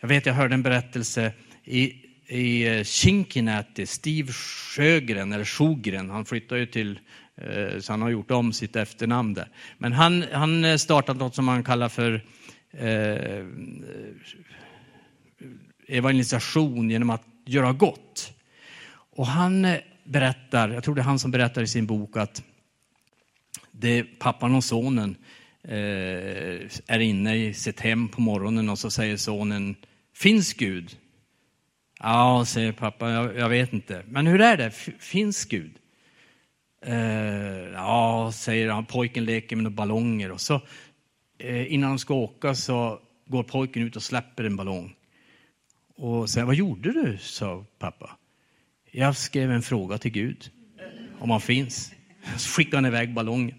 Jag 0.00 0.08
vet, 0.08 0.26
jag 0.26 0.34
hörde 0.34 0.54
en 0.54 0.62
berättelse 0.62 1.32
i, 1.64 1.82
i 2.26 2.84
Kinkinäti, 2.84 3.86
Steve 3.86 4.32
Sjögren, 4.32 5.32
eller 5.32 5.44
Sjogren, 5.44 6.10
han 6.10 6.24
flyttade 6.24 6.60
ju 6.60 6.66
till, 6.66 6.98
Eh, 7.36 7.78
så 7.80 7.92
han 7.92 8.02
har 8.02 8.10
gjort 8.10 8.30
om 8.30 8.52
sitt 8.52 8.76
efternamn 8.76 9.34
där. 9.34 9.48
Men 9.78 9.92
han, 9.92 10.24
han 10.32 10.64
eh, 10.64 10.76
startade 10.76 11.18
något 11.18 11.34
som 11.34 11.48
han 11.48 11.64
kallar 11.64 11.88
för 11.88 12.24
eh, 12.70 13.46
evangelisation 15.88 16.90
genom 16.90 17.10
att 17.10 17.22
göra 17.44 17.72
gott. 17.72 18.32
Och 19.16 19.26
han 19.26 19.64
eh, 19.64 19.78
berättar, 20.04 20.68
jag 20.68 20.84
tror 20.84 20.94
det 20.94 21.00
är 21.00 21.04
han 21.04 21.18
som 21.18 21.30
berättar 21.30 21.62
i 21.62 21.66
sin 21.66 21.86
bok 21.86 22.16
att 22.16 22.42
det 23.70 24.02
pappan 24.02 24.54
och 24.54 24.64
sonen 24.64 25.16
eh, 25.62 26.68
är 26.86 26.98
inne 26.98 27.36
i 27.36 27.54
sitt 27.54 27.80
hem 27.80 28.08
på 28.08 28.20
morgonen 28.20 28.68
och 28.68 28.78
så 28.78 28.90
säger 28.90 29.16
sonen, 29.16 29.76
finns 30.14 30.54
Gud? 30.54 30.96
Ja, 32.00 32.44
säger 32.46 32.72
pappa, 32.72 33.10
jag, 33.10 33.36
jag 33.36 33.48
vet 33.48 33.72
inte. 33.72 34.02
Men 34.06 34.26
hur 34.26 34.40
är 34.40 34.56
det, 34.56 34.70
finns 34.98 35.44
Gud? 35.44 35.72
Eh, 36.86 37.72
ja, 37.74 38.30
säger 38.34 38.68
han, 38.68 38.84
pojken 38.84 39.24
leker 39.24 39.56
med 39.56 39.62
några 39.62 39.76
ballonger 39.76 40.30
och 40.30 40.40
så 40.40 40.60
eh, 41.38 41.72
innan 41.72 41.90
de 41.90 41.98
ska 41.98 42.14
åka 42.14 42.54
så 42.54 43.00
går 43.26 43.42
pojken 43.42 43.82
ut 43.82 43.96
och 43.96 44.02
släpper 44.02 44.44
en 44.44 44.56
ballong. 44.56 44.94
och 45.96 46.30
sen, 46.30 46.46
vad 46.46 46.54
gjorde 46.54 46.92
du? 46.92 47.18
sa 47.20 47.64
pappa. 47.78 48.16
Jag 48.90 49.16
skrev 49.16 49.50
en 49.50 49.62
fråga 49.62 49.98
till 49.98 50.10
Gud, 50.10 50.50
om 51.18 51.30
han 51.30 51.40
finns. 51.40 51.92
Så 52.36 52.48
skickade 52.48 52.76
han 52.76 52.86
iväg 52.86 53.14
ballongen. 53.14 53.56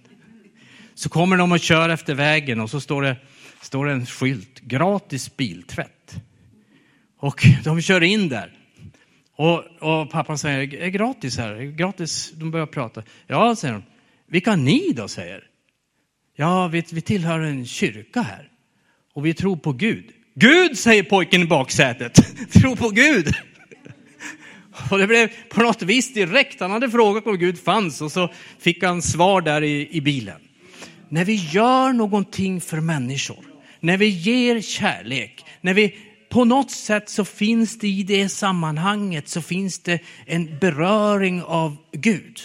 Så 0.94 1.10
kommer 1.10 1.38
de 1.38 1.52
och 1.52 1.60
kör 1.60 1.90
efter 1.90 2.14
vägen 2.14 2.60
och 2.60 2.70
så 2.70 2.82
står 2.82 3.02
det, 3.02 3.18
står 3.62 3.86
det 3.86 3.92
en 3.92 4.06
skylt, 4.06 4.60
gratis 4.60 5.38
biltvätt. 5.38 6.16
Och 7.18 7.46
de 7.64 7.82
kör 7.82 8.04
in 8.04 8.30
där. 8.30 8.57
Och, 9.38 9.64
och 9.80 10.10
pappan 10.10 10.38
säger, 10.38 10.76
är 10.82 10.90
gratis 10.90 11.38
här? 11.38 11.56
Gratis? 11.56 12.32
De 12.36 12.52
börjar 12.52 12.66
prata. 12.66 13.04
Ja, 13.28 13.56
säger 13.56 13.74
de. 13.74 13.84
Vilka 14.28 14.56
ni 14.56 14.94
då, 14.96 15.08
säger. 15.08 15.44
Ja, 16.36 16.68
vi, 16.68 16.84
vi 16.92 17.02
tillhör 17.02 17.40
en 17.40 17.66
kyrka 17.66 18.22
här. 18.22 18.50
Och 19.14 19.26
vi 19.26 19.34
tror 19.34 19.58
på 19.58 19.72
Gud. 19.72 20.06
Gud, 20.36 20.78
säger 20.78 21.04
pojken 21.04 21.42
i 21.42 21.46
baksätet. 21.46 22.14
Tro 22.52 22.76
på 22.76 22.90
Gud. 22.90 23.28
Och 24.92 24.98
det 24.98 25.08
blev 25.08 25.30
på 25.50 25.62
något 25.62 25.82
vis 25.82 26.14
direkt. 26.14 26.60
Han 26.60 26.72
hade 26.72 26.90
frågat 26.90 27.28
om 27.28 27.38
Gud 27.38 27.60
fanns 27.60 28.02
och 28.02 28.12
så 28.12 28.30
fick 28.60 28.84
han 28.84 29.02
svar 29.02 29.42
där 29.42 29.64
i, 29.64 29.90
i 29.92 30.02
bilen. 30.02 30.42
När 31.10 31.26
vi 31.26 31.36
gör 31.36 31.94
någonting 31.94 32.62
för 32.62 32.80
människor, 32.80 33.46
när 33.80 33.98
vi 33.98 34.06
ger 34.06 34.62
kärlek, 34.62 35.46
när 35.62 35.74
vi 35.74 35.96
på 36.30 36.46
något 36.46 36.72
sätt 36.72 37.10
så 37.10 37.26
finns 37.26 37.80
det 37.80 37.88
i 37.88 38.04
det 38.04 38.30
sammanhanget 38.30 39.28
så 39.28 39.42
finns 39.42 39.80
det 39.80 40.00
en 40.26 40.60
beröring 40.60 41.44
av 41.44 41.78
Gud. 41.92 42.40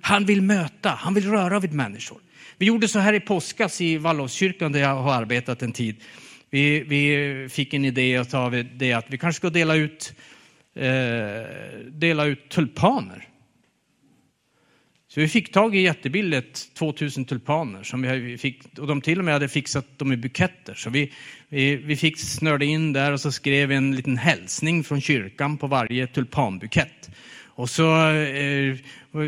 Han 0.00 0.24
vill 0.24 0.42
möta, 0.42 0.90
han 0.90 1.14
vill 1.14 1.30
röra 1.30 1.60
vid 1.60 1.72
människor. 1.72 2.18
Vi 2.58 2.66
gjorde 2.66 2.88
så 2.88 2.98
här 2.98 3.12
i 3.12 3.20
påskas 3.20 3.80
i 3.80 3.98
Wallhovskyrkan 3.98 4.72
där 4.72 4.80
jag 4.80 4.94
har 4.94 5.14
arbetat 5.14 5.62
en 5.62 5.72
tid. 5.72 5.96
Vi, 6.50 6.80
vi 6.80 7.48
fick 7.48 7.74
en 7.74 7.84
idé 7.84 8.18
av 8.32 8.64
det 8.74 8.92
att 8.92 9.06
vi 9.08 9.18
kanske 9.18 9.36
ska 9.36 9.50
dela 9.50 9.74
ut, 9.74 10.14
eh, 10.74 10.84
dela 11.90 12.24
ut 12.24 12.48
tulpaner. 12.48 13.28
Så 15.18 15.22
vi 15.22 15.28
fick 15.28 15.52
tag 15.52 15.76
i 15.76 15.80
jättebilligt 15.80 16.74
2000 16.74 17.24
tulpaner 17.24 17.82
som 17.82 18.02
vi 18.02 18.38
fick, 18.38 18.78
och 18.78 18.86
de 18.86 19.00
till 19.00 19.18
och 19.18 19.24
med 19.24 19.34
hade 19.34 19.48
fixat 19.48 19.98
dem 19.98 20.12
i 20.12 20.16
buketter. 20.16 20.74
Så 20.74 20.90
vi, 20.90 21.12
vi, 21.48 21.76
vi 21.76 21.96
fick 21.96 22.18
snörde 22.18 22.66
in 22.66 22.92
där 22.92 23.12
och 23.12 23.20
så 23.20 23.32
skrev 23.32 23.72
en 23.72 23.96
liten 23.96 24.16
hälsning 24.16 24.84
från 24.84 25.00
kyrkan 25.00 25.56
på 25.56 25.66
varje 25.66 26.06
tulpanbukett. 26.06 27.10
Och 27.44 27.70
så 27.70 28.10
eh, 28.10 28.76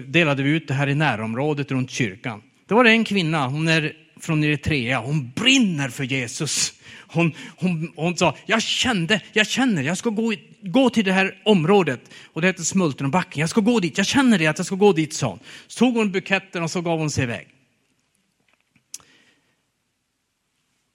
delade 0.06 0.42
vi 0.42 0.50
ut 0.50 0.68
det 0.68 0.74
här 0.74 0.86
i 0.86 0.94
närområdet 0.94 1.70
runt 1.70 1.90
kyrkan. 1.90 2.42
Då 2.66 2.74
var 2.74 2.84
det 2.84 2.90
en 2.90 3.04
kvinna, 3.04 3.46
hon 3.46 3.68
är 3.68 3.92
från 4.20 4.44
Eritrea, 4.44 4.98
hon 4.98 5.30
brinner 5.30 5.88
för 5.88 6.04
Jesus. 6.04 6.74
Hon, 7.06 7.32
hon, 7.56 7.92
hon 7.96 8.16
sa, 8.16 8.36
jag 8.46 8.62
kände, 8.62 9.22
jag 9.32 9.46
känner, 9.46 9.82
jag 9.82 9.98
ska 9.98 10.10
gå, 10.10 10.34
gå 10.62 10.90
till 10.90 11.04
det 11.04 11.12
här 11.12 11.42
området. 11.44 12.00
Och 12.24 12.40
det 12.40 12.46
heter 12.46 12.62
Smultronbacken. 12.62 13.40
Jag 13.40 13.50
ska 13.50 13.60
gå 13.60 13.80
dit, 13.80 13.98
jag 13.98 14.06
känner 14.06 14.38
det 14.38 14.46
att 14.46 14.58
jag 14.58 14.66
ska 14.66 14.76
gå 14.76 14.92
dit, 14.92 15.12
sa 15.12 15.28
hon. 15.28 15.38
Så 15.66 15.78
tog 15.78 15.96
hon 15.96 16.12
buketten 16.12 16.62
och 16.62 16.70
så 16.70 16.80
gav 16.80 16.98
hon 16.98 17.10
sig 17.10 17.24
iväg. 17.24 17.48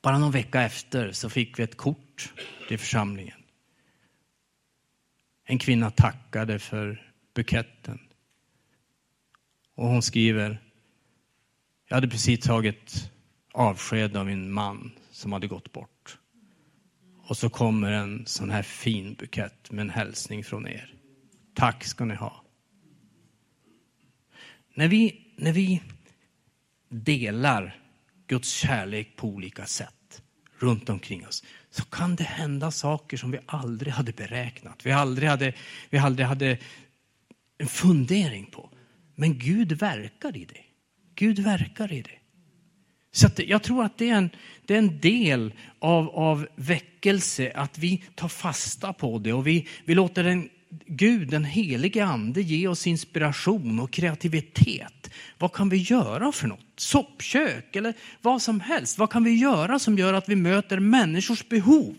Bara 0.01 0.17
någon 0.17 0.31
vecka 0.31 0.61
efter 0.61 1.11
så 1.11 1.29
fick 1.29 1.59
vi 1.59 1.63
ett 1.63 1.77
kort 1.77 2.33
till 2.67 2.79
församlingen. 2.79 3.37
En 5.47 5.59
kvinna 5.59 5.91
tackade 5.91 6.59
för 6.59 7.11
buketten. 7.33 7.99
Och 9.75 9.87
hon 9.87 10.01
skriver, 10.01 10.61
jag 11.87 11.95
hade 11.95 12.07
precis 12.07 12.39
tagit 12.39 13.11
avsked 13.55 14.17
av 14.17 14.25
min 14.25 14.51
man 14.51 14.91
som 15.11 15.33
hade 15.33 15.47
gått 15.47 15.71
bort. 15.71 16.17
Och 17.27 17.37
så 17.37 17.49
kommer 17.49 17.91
en 17.91 18.25
sån 18.25 18.49
här 18.49 18.63
fin 18.63 19.13
bukett 19.13 19.71
med 19.71 19.81
en 19.81 19.89
hälsning 19.89 20.43
från 20.43 20.67
er. 20.67 20.93
Tack 21.53 21.83
ska 21.83 22.05
ni 22.05 22.15
ha. 22.15 22.43
När 24.73 24.87
vi, 24.87 25.21
när 25.35 25.51
vi 25.51 25.81
delar 26.89 27.79
Guds 28.27 28.49
kärlek 28.49 29.15
på 29.15 29.27
olika 29.27 29.65
sätt 29.65 30.21
runt 30.59 30.89
omkring 30.89 31.27
oss 31.27 31.43
så 31.69 31.85
kan 31.85 32.15
det 32.15 32.23
hända 32.23 32.71
saker 32.71 33.17
som 33.17 33.31
vi 33.31 33.39
aldrig 33.45 33.93
hade 33.93 34.11
beräknat. 34.11 34.85
Vi 34.85 34.91
aldrig 34.91 35.29
hade, 35.29 35.53
vi 35.89 35.97
aldrig 35.97 36.27
hade 36.27 36.57
en 37.57 37.67
fundering 37.67 38.45
på. 38.45 38.69
Men 39.15 39.39
Gud 39.39 39.71
verkar 39.71 40.37
i 40.37 40.45
det. 40.45 40.63
Gud 41.15 41.39
verkar 41.39 41.91
i 41.91 42.01
det. 42.01 42.19
Så 43.15 43.29
jag 43.37 43.63
tror 43.63 43.83
att 43.83 43.97
det 43.97 44.09
är 44.09 44.15
en, 44.15 44.29
det 44.65 44.73
är 44.73 44.77
en 44.77 44.99
del 44.99 45.53
av, 45.79 46.09
av 46.09 46.47
väckelse, 46.55 47.51
att 47.55 47.77
vi 47.77 48.03
tar 48.15 48.27
fasta 48.27 48.93
på 48.93 49.19
det 49.19 49.33
och 49.33 49.47
vi, 49.47 49.67
vi 49.85 49.95
låter 49.95 50.23
den, 50.23 50.49
Gud, 50.85 51.29
den 51.29 51.45
helige 51.45 52.05
ande, 52.05 52.41
ge 52.41 52.67
oss 52.67 52.87
inspiration 52.87 53.79
och 53.79 53.91
kreativitet. 53.91 55.09
Vad 55.37 55.53
kan 55.53 55.69
vi 55.69 55.77
göra 55.77 56.31
för 56.31 56.47
något? 56.47 56.65
Soppkök 56.77 57.75
eller 57.75 57.93
vad 58.21 58.41
som 58.41 58.59
helst. 58.59 58.97
Vad 58.97 59.09
kan 59.09 59.23
vi 59.23 59.35
göra 59.35 59.79
som 59.79 59.97
gör 59.97 60.13
att 60.13 60.29
vi 60.29 60.35
möter 60.35 60.79
människors 60.79 61.47
behov? 61.49 61.95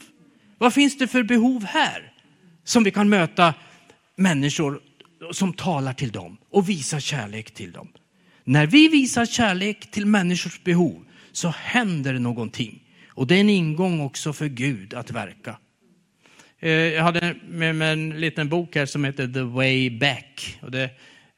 Vad 0.59 0.74
finns 0.74 0.98
det 0.98 1.09
för 1.09 1.22
behov 1.22 1.64
här 1.64 2.12
som 2.64 2.85
vi 2.85 2.90
kan 2.90 3.09
möta 3.09 3.55
människor 4.16 4.81
som 5.33 5.52
talar 5.52 5.92
till 5.92 6.11
dem 6.11 6.37
och 6.50 6.68
visar 6.68 7.00
kärlek 7.00 7.50
till 7.50 7.72
dem? 7.72 7.88
När 8.48 8.66
vi 8.66 8.88
visar 8.88 9.26
kärlek 9.26 9.90
till 9.90 10.06
människors 10.06 10.62
behov 10.64 11.04
så 11.32 11.48
händer 11.48 12.12
någonting. 12.12 12.82
Och 13.09 13.26
det 13.26 13.35
är 13.35 13.40
en 13.40 13.50
ingång 13.50 14.00
också 14.00 14.32
för 14.32 14.46
Gud 14.46 14.94
att 14.94 15.11
verka. 15.11 15.59
Eh, 16.61 16.70
jag 16.70 17.02
hade 17.02 17.35
med 17.48 17.74
mig 17.74 17.92
en 17.92 18.20
liten 18.20 18.48
bok 18.48 18.76
här 18.76 18.87
som 18.87 19.04
heter 19.04 19.28
The 19.28 19.40
Way 19.40 19.90
Back. 19.90 20.59
Och 20.62 20.70
det, 20.70 20.85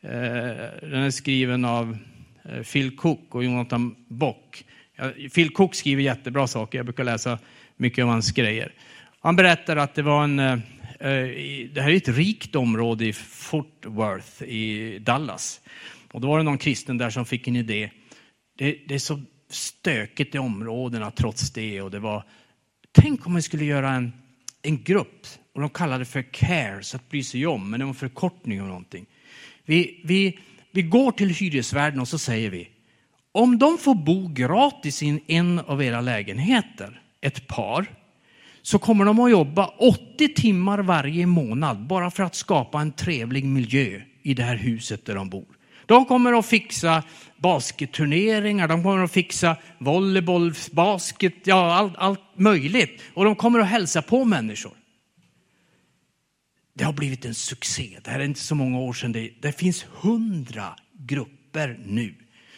eh, 0.01 0.89
den 0.89 1.03
är 1.03 1.11
skriven 1.11 1.65
av 1.65 1.99
eh, 2.45 2.63
Phil 2.63 2.97
Cook 2.97 3.35
och 3.35 3.45
Jonathan 3.45 3.95
Bock. 4.09 4.65
Phil 5.35 5.51
Cook 5.51 5.75
skriver 5.75 6.03
jättebra 6.03 6.47
saker, 6.47 6.79
jag 6.79 6.87
brukar 6.87 7.05
läsa 7.05 7.39
mycket 7.77 8.03
av 8.03 8.09
hans 8.09 8.31
grejer. 8.31 8.73
Han 9.21 9.37
berättar 9.37 9.77
att 9.77 9.95
det 9.95 10.03
var 10.03 10.25
en, 10.25 10.37
det 10.37 11.81
här 11.81 11.91
är 11.91 11.97
ett 11.97 12.09
rikt 12.09 12.55
område 12.55 13.07
i 13.07 13.13
Fort 13.13 13.87
Worth 13.87 14.43
i 14.43 14.99
Dallas. 14.99 15.61
Och 16.13 16.21
då 16.21 16.29
var 16.29 16.39
det 16.39 16.45
någon 16.45 16.59
kristen 16.59 16.99
där 16.99 17.11
som 17.11 17.27
fick 17.27 17.49
en 17.49 17.57
idé. 17.57 17.91
Det, 18.59 18.79
det 18.89 18.95
är 18.95 18.99
så 18.99 19.21
stökigt 19.51 20.35
i 20.35 20.39
områdena 20.39 21.11
trots 21.11 21.51
det. 21.51 21.83
Och 21.83 21.91
det 21.91 21.99
var, 21.99 22.25
tänk 22.93 23.27
om 23.27 23.33
man 23.33 23.43
skulle 23.43 23.65
göra 23.65 23.91
en, 23.91 24.13
en 24.63 24.83
grupp, 24.83 25.27
och 25.55 25.61
de 25.61 25.71
kallade 25.71 25.99
det 25.99 26.05
för 26.05 26.23
Care, 26.23 26.83
så 26.83 26.97
att 26.97 27.09
bry 27.09 27.23
sig 27.23 27.47
om, 27.47 27.71
men 27.71 27.81
det 27.81 27.87
var 27.87 27.91
en 27.91 27.95
förkortning 27.95 28.61
av 28.63 28.69
någonting. 28.69 29.07
Vi, 29.65 30.01
vi, 30.05 30.39
vi 30.73 30.83
går 30.83 31.13
till 31.13 31.31
hyresvärden 31.31 32.01
och 32.01 32.09
så 32.09 32.19
säger 32.19 32.51
vi, 32.51 32.69
om 33.33 33.59
de 33.59 33.79
får 33.79 33.95
bo 33.95 34.29
gratis 34.29 35.03
i 35.03 35.21
en 35.27 35.59
av 35.59 35.83
era 35.83 36.01
lägenheter, 36.01 37.03
ett 37.21 37.47
par, 37.47 37.87
så 38.63 38.79
kommer 38.79 39.05
de 39.05 39.21
att 39.21 39.31
jobba 39.31 39.67
80 39.67 40.35
timmar 40.35 40.79
varje 40.79 41.27
månad 41.27 41.87
bara 41.87 42.11
för 42.11 42.23
att 42.23 42.35
skapa 42.35 42.81
en 42.81 42.93
trevlig 42.93 43.45
miljö 43.45 44.01
i 44.23 44.35
det 44.35 44.43
här 44.43 44.57
huset 44.57 45.07
där 45.07 45.15
de 45.15 45.29
bor. 45.29 45.58
De 45.89 46.05
kommer 46.05 46.39
att 46.39 46.47
fixa 46.47 47.03
basketturneringar, 47.37 48.69
de 48.69 48.83
kommer 48.83 49.05
att 49.05 49.13
fixa 49.13 49.57
volleyboll, 49.79 50.55
basket, 50.73 51.35
ja 51.45 51.75
allt, 51.75 51.97
allt 51.97 52.21
möjligt. 52.37 53.03
Och 53.15 53.25
de 53.25 53.37
kommer 53.37 53.59
att 53.59 53.69
hälsa 53.69 54.03
på 54.03 54.25
människor. 54.25 54.73
Det 56.75 56.85
har 56.85 56.93
blivit 56.93 57.25
en 57.25 57.35
succé. 57.35 57.99
Det 58.05 58.11
här 58.11 58.21
är 58.21 58.25
inte 58.25 58.41
så 58.41 58.55
många 58.55 58.79
år 58.79 58.93
sedan. 58.93 59.13
Det, 59.13 59.31
det 59.41 59.53
finns 59.53 59.87
hundra 60.01 60.77
grupper 60.99 61.79
nu 61.87 62.15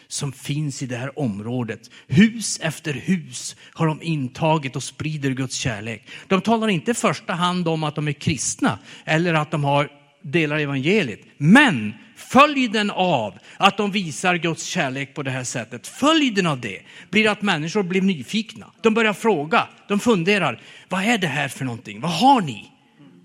som 0.08 0.32
finns 0.32 0.82
i 0.82 0.86
det 0.86 0.96
här 0.96 1.18
området. 1.18 1.90
Hus 2.06 2.60
efter 2.62 2.94
hus 2.94 3.56
har 3.72 3.86
de 3.86 4.02
intagit 4.02 4.76
och 4.76 4.82
sprider 4.82 5.30
Guds 5.30 5.56
kärlek. 5.56 6.08
De 6.26 6.40
talar 6.40 6.68
inte 6.68 6.90
i 6.90 6.94
första 6.94 7.32
hand 7.32 7.68
om 7.68 7.84
att 7.84 7.94
de 7.94 8.08
är 8.08 8.12
kristna 8.12 8.78
eller 9.04 9.34
att 9.34 9.50
de 9.50 9.64
har 9.64 9.90
delar 10.22 10.58
evangeliet. 10.58 11.20
Men 11.36 11.94
följden 12.20 12.90
av 12.90 13.38
att 13.56 13.76
de 13.76 13.90
visar 13.90 14.36
Guds 14.36 14.64
kärlek 14.64 15.14
på 15.14 15.22
det 15.22 15.30
här 15.30 15.44
sättet, 15.44 15.86
följden 15.86 16.46
av 16.46 16.60
det 16.60 16.82
blir 17.10 17.30
att 17.30 17.42
människor 17.42 17.82
blir 17.82 18.02
nyfikna. 18.02 18.72
De 18.82 18.94
börjar 18.94 19.12
fråga, 19.12 19.68
de 19.88 20.00
funderar, 20.00 20.60
vad 20.88 21.04
är 21.04 21.18
det 21.18 21.26
här 21.26 21.48
för 21.48 21.64
någonting? 21.64 22.00
Vad 22.00 22.10
har 22.10 22.40
ni? 22.40 22.70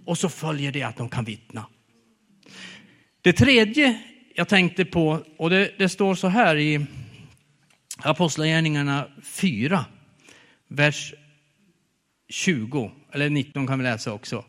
Och 0.06 0.18
så 0.18 0.30
följer 0.30 0.72
det 0.72 0.84
att 0.84 0.98
de 0.98 1.10
kan 1.10 1.24
vittna. 1.24 1.66
Det 3.22 3.34
tredje 3.34 4.00
jag 4.36 4.48
tänkte 4.48 4.86
på, 4.86 5.24
och 5.38 5.50
det, 5.50 5.72
det 5.78 5.90
står 5.90 6.16
så 6.16 6.28
här 6.28 6.56
i 6.56 6.86
Apostlagärningarna 7.98 9.08
4, 9.24 9.86
vers 10.68 11.14
20, 12.30 12.92
eller 13.12 13.30
19 13.30 13.68
kan 13.68 13.80
vi 13.80 13.84
läsa 13.84 14.14
också. 14.14 14.46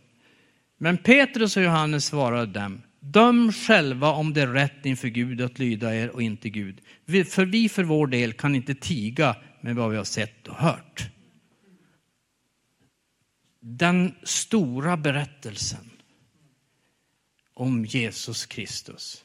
Men 0.78 0.98
Petrus 0.98 1.56
och 1.56 1.62
Johannes 1.62 2.04
svarade 2.04 2.60
dem, 2.60 2.82
döm 3.12 3.52
själva 3.52 4.10
om 4.10 4.32
det 4.32 4.42
är 4.42 4.46
rätt 4.46 4.86
inför 4.86 5.08
Gud 5.08 5.40
att 5.40 5.58
lyda 5.58 5.94
er 5.94 6.10
och 6.10 6.22
inte 6.22 6.50
Gud. 6.50 6.80
För 7.06 7.44
vi 7.44 7.68
för 7.68 7.84
vår 7.84 8.06
del 8.06 8.32
kan 8.32 8.54
inte 8.54 8.74
tiga 8.74 9.36
med 9.60 9.76
vad 9.76 9.90
vi 9.90 9.96
har 9.96 10.04
sett 10.04 10.48
och 10.48 10.56
hört. 10.56 11.10
den 13.66 14.14
stora 14.22 14.96
berättelsen 14.96 15.90
om 17.54 17.84
Jesus 17.84 18.46
Kristus. 18.46 19.24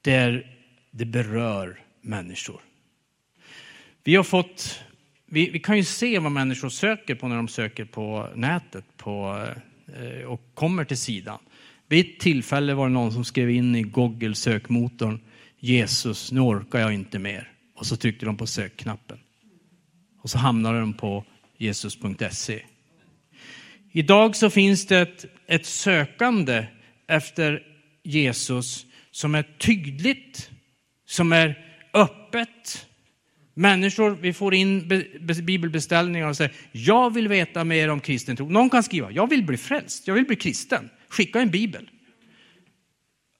Där 0.00 0.56
det 0.90 1.04
berör 1.04 1.80
människor. 2.00 2.60
Vi 4.04 4.14
har 4.14 4.24
fått, 4.24 4.80
vi, 5.26 5.50
vi, 5.50 5.60
kan 5.60 5.76
ju 5.76 5.84
se 5.84 6.18
vad 6.18 6.32
människor 6.32 6.68
söker 6.68 7.14
på 7.14 7.28
när 7.28 7.36
de 7.36 7.48
söker 7.48 7.84
på 7.84 8.28
nätet 8.34 8.84
på, 8.96 9.46
eh, 9.96 10.26
och 10.26 10.54
kommer 10.54 10.84
till 10.84 10.98
sidan. 10.98 11.38
Vid 11.92 12.06
ett 12.06 12.18
tillfälle 12.18 12.74
var 12.74 12.88
det 12.88 12.92
någon 12.92 13.12
som 13.12 13.24
skrev 13.24 13.50
in 13.50 13.76
i 13.76 13.82
Google 13.82 14.34
sökmotorn 14.34 15.20
Jesus, 15.60 16.32
nu 16.32 16.40
orkar 16.40 16.78
jag 16.78 16.94
inte 16.94 17.18
mer. 17.18 17.52
Och 17.76 17.86
så 17.86 17.96
tryckte 17.96 18.26
de 18.26 18.36
på 18.36 18.46
sökknappen. 18.46 19.18
Och 20.22 20.30
så 20.30 20.38
hamnade 20.38 20.80
de 20.80 20.92
på 20.92 21.24
jesus.se. 21.58 22.62
Idag 23.92 24.36
så 24.36 24.50
finns 24.50 24.86
det 24.86 24.98
ett, 24.98 25.24
ett 25.46 25.66
sökande 25.66 26.66
efter 27.08 27.62
Jesus 28.02 28.86
som 29.10 29.34
är 29.34 29.42
tydligt, 29.42 30.50
som 31.06 31.32
är 31.32 31.58
öppet. 31.94 32.86
Människor, 33.54 34.10
vi 34.10 34.32
får 34.32 34.54
in 34.54 34.88
bibelbeställningar 35.42 36.28
och 36.28 36.36
säger, 36.36 36.52
jag 36.72 37.14
vill 37.14 37.28
veta 37.28 37.64
mer 37.64 37.88
om 37.88 38.00
kristen 38.00 38.36
tro. 38.36 38.48
Någon 38.48 38.70
kan 38.70 38.82
skriva, 38.82 39.10
jag 39.10 39.30
vill 39.30 39.44
bli 39.44 39.56
frälst, 39.56 40.06
jag 40.06 40.14
vill 40.14 40.26
bli 40.26 40.36
kristen. 40.36 40.90
Skicka 41.12 41.40
en 41.40 41.50
bibel. 41.50 41.90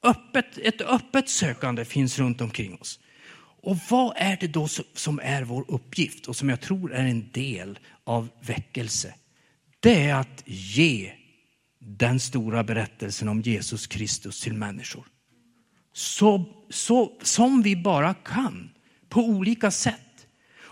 Öppet, 0.02 0.58
ett 0.58 0.80
öppet 0.80 1.28
sökande 1.28 1.84
finns 1.84 2.18
runt 2.18 2.40
omkring 2.40 2.78
oss. 2.80 3.00
Och 3.62 3.76
vad 3.90 4.12
är 4.16 4.36
det 4.40 4.46
då 4.46 4.68
som 4.94 5.20
är 5.22 5.42
vår 5.42 5.64
uppgift 5.68 6.28
och 6.28 6.36
som 6.36 6.48
jag 6.48 6.60
tror 6.60 6.94
är 6.94 7.04
en 7.04 7.30
del 7.30 7.78
av 8.04 8.28
väckelse? 8.40 9.14
Det 9.80 10.04
är 10.04 10.14
att 10.14 10.42
ge 10.46 11.12
den 11.78 12.20
stora 12.20 12.64
berättelsen 12.64 13.28
om 13.28 13.40
Jesus 13.40 13.86
Kristus 13.86 14.40
till 14.40 14.54
människor. 14.54 15.06
Så, 15.92 16.44
så, 16.70 17.18
som 17.22 17.62
vi 17.62 17.76
bara 17.76 18.14
kan, 18.14 18.70
på 19.08 19.20
olika 19.20 19.70
sätt. 19.70 20.11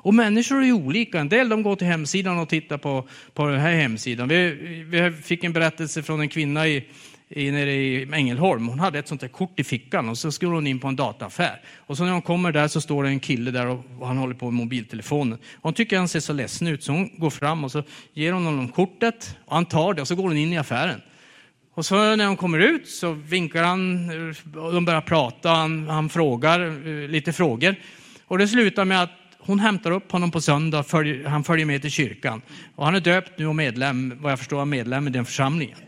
Och 0.02 0.14
människor 0.14 0.64
är 0.64 0.72
olika. 0.72 1.20
En 1.20 1.28
del 1.28 1.48
de 1.48 1.62
går 1.62 1.76
till 1.76 1.86
hemsidan 1.86 2.38
och 2.38 2.48
tittar 2.48 2.78
på, 2.78 3.08
på 3.34 3.46
den 3.46 3.60
här 3.60 3.74
hemsidan. 3.74 4.28
Vi, 4.28 4.50
vi 4.86 5.12
fick 5.12 5.44
en 5.44 5.52
berättelse 5.52 6.02
från 6.02 6.20
en 6.20 6.28
kvinna 6.28 6.68
i, 6.68 6.84
i, 7.28 7.50
nere 7.50 7.72
i 7.72 8.08
Ängelholm. 8.12 8.68
Hon 8.68 8.80
hade 8.80 8.98
ett 8.98 9.08
sånt 9.08 9.20
där 9.20 9.28
kort 9.28 9.60
i 9.60 9.64
fickan 9.64 10.08
och 10.08 10.18
så 10.18 10.32
skulle 10.32 10.52
hon 10.52 10.66
in 10.66 10.78
på 10.78 10.88
en 10.88 10.96
dataaffär. 10.96 11.60
Och 11.78 11.96
så 11.96 12.04
när 12.04 12.12
hon 12.12 12.22
kommer 12.22 12.52
där 12.52 12.68
så 12.68 12.80
står 12.80 13.04
det 13.04 13.08
en 13.08 13.20
kille 13.20 13.50
där 13.50 13.66
och, 13.66 13.84
och 13.98 14.06
han 14.06 14.16
håller 14.16 14.34
på 14.34 14.44
med 14.44 14.54
mobiltelefonen. 14.54 15.38
Och 15.54 15.62
hon 15.62 15.74
tycker 15.74 15.98
han 15.98 16.08
ser 16.08 16.20
så 16.20 16.32
ledsen 16.32 16.68
ut 16.68 16.84
så 16.84 16.92
hon 16.92 17.10
går 17.16 17.30
fram 17.30 17.64
och 17.64 17.72
så 17.72 17.82
ger 18.12 18.32
hon 18.32 18.44
honom 18.44 18.68
kortet 18.68 19.36
och 19.44 19.54
han 19.54 19.64
tar 19.64 19.94
det 19.94 20.02
och 20.02 20.08
så 20.08 20.14
går 20.14 20.22
hon 20.22 20.36
in 20.36 20.52
i 20.52 20.58
affären. 20.58 21.00
Och 21.74 21.86
så 21.86 22.16
när 22.16 22.26
hon 22.26 22.36
kommer 22.36 22.58
ut 22.58 22.88
så 22.88 23.12
vinkar 23.12 23.62
han 23.62 24.10
eh, 24.10 24.58
och 24.62 24.72
de 24.72 24.84
börjar 24.84 25.00
prata. 25.00 25.48
Han, 25.48 25.88
han 25.88 26.08
frågar 26.08 26.60
eh, 26.60 27.08
lite 27.08 27.32
frågor. 27.32 27.74
Och 28.24 28.38
det 28.38 28.48
slutar 28.48 28.84
med 28.84 29.02
att 29.02 29.10
hon 29.40 29.60
hämtar 29.60 29.90
upp 29.90 30.12
honom 30.12 30.30
på 30.30 30.40
söndag, 30.40 30.82
följer, 30.82 31.24
han 31.24 31.44
följer 31.44 31.66
med 31.66 31.82
till 31.82 31.90
kyrkan. 31.90 32.42
Och 32.76 32.84
han 32.84 32.94
är 32.94 33.00
döpt 33.00 33.38
nu 33.38 33.46
och 33.46 33.56
medlem, 33.56 34.14
vad 34.20 34.32
jag 34.32 34.38
förstår, 34.38 34.64
medlem 34.64 35.08
i 35.08 35.10
den 35.10 35.24
församlingen. 35.24 35.78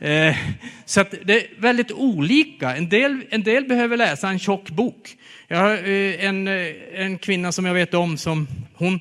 Eh, 0.00 0.36
så 0.84 1.04
det 1.24 1.34
är 1.34 1.60
väldigt 1.60 1.92
olika. 1.92 2.76
En 2.76 2.88
del, 2.88 3.24
en 3.30 3.42
del 3.42 3.64
behöver 3.64 3.96
läsa 3.96 4.28
en 4.28 4.38
tjock 4.38 4.70
bok. 4.70 5.16
Jag 5.48 5.58
har 5.58 5.72
eh, 5.72 6.24
en, 6.24 6.48
eh, 6.48 6.74
en 6.94 7.18
kvinna 7.18 7.52
som 7.52 7.64
jag 7.64 7.74
vet 7.74 7.94
om 7.94 8.16
som 8.16 8.46
hon, 8.74 9.00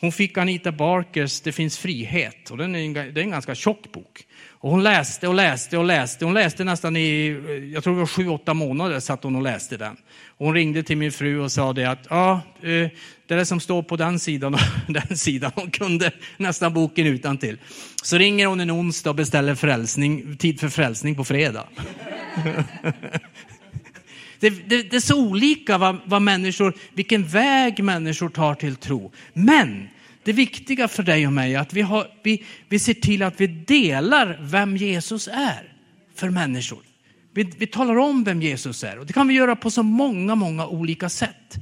hon 0.00 0.12
fick 0.12 0.38
Anita 0.38 0.72
Barkers 0.72 1.40
Det 1.40 1.52
finns 1.52 1.78
frihet. 1.78 2.50
Och 2.50 2.56
den 2.56 2.74
är 2.74 2.78
en, 2.78 2.92
det 2.92 3.00
är 3.00 3.18
en 3.18 3.30
ganska 3.30 3.54
tjock 3.54 3.92
bok. 3.92 4.24
Och 4.60 4.70
hon 4.70 4.82
läste 4.82 5.28
och 5.28 5.34
läste 5.34 5.78
och 5.78 5.84
läste. 5.84 6.24
Hon 6.24 6.34
läste 6.34 6.64
nästan 6.64 6.96
i, 6.96 7.28
eh, 7.48 7.54
jag 7.54 7.84
tror 7.84 7.94
det 7.94 8.00
var 8.00 8.06
sju, 8.06 8.28
åtta 8.28 8.54
månader 8.54 9.00
satt 9.00 9.22
hon 9.22 9.36
och 9.36 9.42
läste 9.42 9.76
den. 9.76 9.96
Och 10.26 10.46
hon 10.46 10.54
ringde 10.54 10.82
till 10.82 10.96
min 10.96 11.12
fru 11.12 11.40
och 11.40 11.52
sa 11.52 11.72
det 11.72 11.84
att, 11.84 12.06
ja, 12.10 12.40
eh, 12.62 12.90
det 13.28 13.34
är 13.34 13.38
det 13.38 13.46
som 13.46 13.60
står 13.60 13.82
på 13.82 13.96
den 13.96 14.18
sidan 14.18 14.54
och 14.54 14.60
den 14.88 15.16
sidan. 15.16 15.52
Hon 15.54 15.70
kunde 15.70 16.12
nästan 16.36 16.74
boken 16.74 17.06
utan 17.06 17.38
till. 17.38 17.58
Så 18.02 18.18
ringer 18.18 18.46
hon 18.46 18.60
en 18.60 18.70
onsdag 18.70 19.10
och 19.10 19.16
beställer 19.16 19.54
frälsning, 19.54 20.36
tid 20.36 20.60
för 20.60 20.68
frälsning 20.68 21.14
på 21.14 21.24
fredag. 21.24 21.68
Det, 24.40 24.50
det, 24.50 24.82
det, 24.82 24.96
är 24.96 25.00
så 25.00 25.20
olika 25.20 25.78
vad, 25.78 25.96
vad 26.04 26.22
människor, 26.22 26.74
vilken 26.94 27.24
väg 27.24 27.84
människor 27.84 28.28
tar 28.28 28.54
till 28.54 28.76
tro. 28.76 29.12
Men 29.32 29.88
det 30.22 30.32
viktiga 30.32 30.88
för 30.88 31.02
dig 31.02 31.26
och 31.26 31.32
mig 31.32 31.54
är 31.54 31.58
att 31.58 31.72
vi, 31.72 31.80
har, 31.80 32.06
vi, 32.22 32.44
vi 32.68 32.78
ser 32.78 32.94
till 32.94 33.22
att 33.22 33.40
vi 33.40 33.46
delar 33.46 34.38
vem 34.40 34.76
Jesus 34.76 35.28
är 35.28 35.72
för 36.14 36.30
människor. 36.30 36.78
Vi, 37.34 37.42
vi 37.58 37.66
talar 37.66 37.96
om 37.96 38.24
vem 38.24 38.42
Jesus 38.42 38.84
är 38.84 38.98
och 38.98 39.06
det 39.06 39.12
kan 39.12 39.28
vi 39.28 39.34
göra 39.34 39.56
på 39.56 39.70
så 39.70 39.82
många, 39.82 40.34
många 40.34 40.66
olika 40.66 41.08
sätt. 41.08 41.58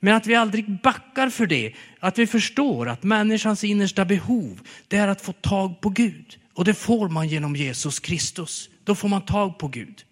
Men 0.00 0.14
att 0.14 0.26
vi 0.26 0.34
aldrig 0.34 0.80
backar 0.82 1.30
för 1.30 1.46
det. 1.46 1.72
Att 1.98 2.18
vi 2.18 2.26
förstår 2.26 2.88
att 2.88 3.02
människans 3.02 3.64
innersta 3.64 4.04
behov, 4.04 4.60
det 4.88 4.96
är 4.96 5.08
att 5.08 5.20
få 5.20 5.32
tag 5.32 5.80
på 5.80 5.88
Gud. 5.88 6.38
Och 6.54 6.64
det 6.64 6.74
får 6.74 7.08
man 7.08 7.28
genom 7.28 7.56
Jesus 7.56 8.00
Kristus. 8.00 8.70
Då 8.84 8.94
får 8.94 9.08
man 9.08 9.24
tag 9.24 9.58
på 9.58 9.68
Gud. 9.68 10.04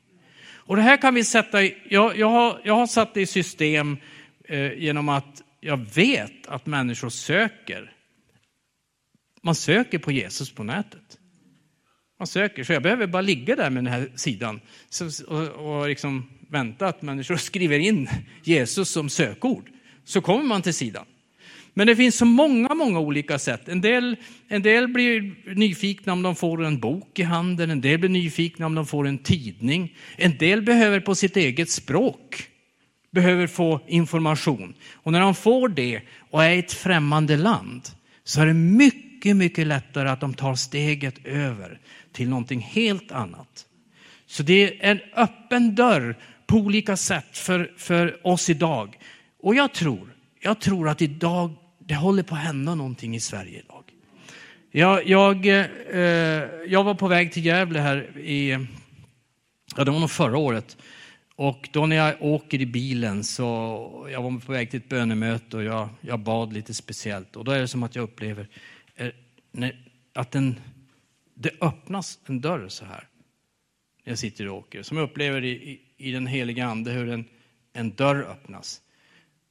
Och 0.50 0.76
det 0.76 0.82
här 0.82 0.96
kan 0.96 1.14
vi 1.14 1.24
sätta 1.24 1.62
i, 1.62 1.76
jag, 1.88 2.18
jag, 2.18 2.30
har, 2.30 2.60
jag 2.64 2.74
har 2.74 2.86
satt 2.86 3.14
det 3.14 3.20
i 3.20 3.26
system 3.26 3.96
eh, 4.44 4.72
genom 4.72 5.08
att 5.08 5.42
jag 5.60 5.76
vet 5.94 6.46
att 6.46 6.66
människor 6.66 7.08
söker. 7.08 7.92
Man 9.42 9.54
söker 9.54 9.98
på 9.98 10.12
Jesus 10.12 10.50
på 10.50 10.64
nätet. 10.64 11.18
Man 12.18 12.26
söker, 12.26 12.64
så 12.64 12.72
jag 12.72 12.82
behöver 12.82 13.06
bara 13.06 13.22
ligga 13.22 13.56
där 13.56 13.70
med 13.70 13.84
den 13.84 13.92
här 13.92 14.10
sidan 14.14 14.60
och, 15.28 15.42
och 15.42 15.88
liksom 15.88 16.30
vänta 16.48 16.86
att 16.86 17.02
människor 17.02 17.36
skriver 17.50 17.78
in 17.78 18.08
Jesus 18.42 18.90
som 18.90 19.08
sökord. 19.08 19.70
Så 20.08 20.20
kommer 20.20 20.44
man 20.44 20.62
till 20.62 20.74
sidan. 20.74 21.04
Men 21.74 21.86
det 21.86 21.96
finns 21.96 22.16
så 22.16 22.24
många, 22.24 22.74
många 22.74 23.00
olika 23.00 23.38
sätt. 23.38 23.68
En 23.68 23.80
del, 23.80 24.16
en 24.48 24.62
del 24.62 24.88
blir 24.88 25.34
nyfikna 25.54 26.12
om 26.12 26.22
de 26.22 26.36
får 26.36 26.64
en 26.64 26.78
bok 26.80 27.18
i 27.18 27.22
handen, 27.22 27.70
en 27.70 27.80
del 27.80 27.98
blir 27.98 28.10
nyfikna 28.10 28.66
om 28.66 28.74
de 28.74 28.86
får 28.86 29.06
en 29.06 29.18
tidning. 29.18 29.96
En 30.16 30.38
del 30.38 30.62
behöver 30.62 31.00
på 31.00 31.14
sitt 31.14 31.36
eget 31.36 31.70
språk 31.70 32.48
behöver 33.10 33.46
få 33.46 33.80
information. 33.86 34.74
Och 34.94 35.12
när 35.12 35.20
de 35.20 35.34
får 35.34 35.68
det 35.68 36.00
och 36.30 36.44
är 36.44 36.50
i 36.50 36.58
ett 36.58 36.72
främmande 36.72 37.36
land 37.36 37.82
så 38.24 38.40
är 38.40 38.46
det 38.46 38.54
mycket, 38.54 39.36
mycket 39.36 39.66
lättare 39.66 40.08
att 40.08 40.20
de 40.20 40.34
tar 40.34 40.54
steget 40.54 41.26
över 41.26 41.80
till 42.12 42.28
någonting 42.28 42.60
helt 42.60 43.12
annat. 43.12 43.66
Så 44.26 44.42
det 44.42 44.62
är 44.62 44.90
en 44.90 45.00
öppen 45.16 45.74
dörr 45.74 46.16
på 46.46 46.56
olika 46.56 46.96
sätt 46.96 47.38
för, 47.38 47.72
för 47.76 48.26
oss 48.26 48.50
idag. 48.50 48.96
Och 49.40 49.54
jag 49.54 49.74
tror, 49.74 50.14
jag 50.40 50.60
tror 50.60 50.88
att 50.88 51.02
idag, 51.02 51.54
det 51.78 51.94
håller 51.94 52.22
på 52.22 52.34
att 52.34 52.40
hända 52.40 52.74
någonting 52.74 53.16
i 53.16 53.20
Sverige 53.20 53.58
idag. 53.58 53.84
Jag, 54.70 55.06
jag, 55.06 55.46
eh, 55.46 56.02
jag 56.66 56.84
var 56.84 56.94
på 56.94 57.08
väg 57.08 57.32
till 57.32 57.44
Gävle 57.44 57.78
här 57.78 58.18
i, 58.18 58.66
ja 59.76 59.84
det 59.84 59.90
var 59.90 60.00
nog 60.00 60.10
förra 60.10 60.38
året. 60.38 60.76
Och 61.36 61.68
då 61.72 61.86
när 61.86 61.96
jag 61.96 62.22
åker 62.22 62.60
i 62.60 62.66
bilen 62.66 63.24
så, 63.24 64.08
jag 64.12 64.22
var 64.22 64.40
på 64.40 64.52
väg 64.52 64.70
till 64.70 64.80
ett 64.80 64.88
bönemöte 64.88 65.56
och 65.56 65.62
jag, 65.62 65.88
jag 66.00 66.20
bad 66.20 66.52
lite 66.52 66.74
speciellt. 66.74 67.36
Och 67.36 67.44
då 67.44 67.52
är 67.52 67.60
det 67.60 67.68
som 67.68 67.82
att 67.82 67.96
jag 67.96 68.02
upplever 68.02 68.48
eh, 68.96 69.08
när, 69.52 69.84
att 70.14 70.30
den, 70.30 70.60
det 71.34 71.50
öppnas 71.60 72.18
en 72.26 72.40
dörr 72.40 72.68
så 72.68 72.84
här. 72.84 73.08
När 74.04 74.10
jag 74.10 74.18
sitter 74.18 74.48
och 74.48 74.56
åker. 74.56 74.82
Som 74.82 74.96
jag 74.96 75.04
upplever 75.04 75.44
i, 75.44 75.50
i, 75.50 75.80
i 75.96 76.12
den 76.12 76.26
heliga 76.26 76.66
ande 76.66 76.90
hur 76.90 77.08
en, 77.08 77.24
en 77.72 77.90
dörr 77.90 78.22
öppnas. 78.22 78.80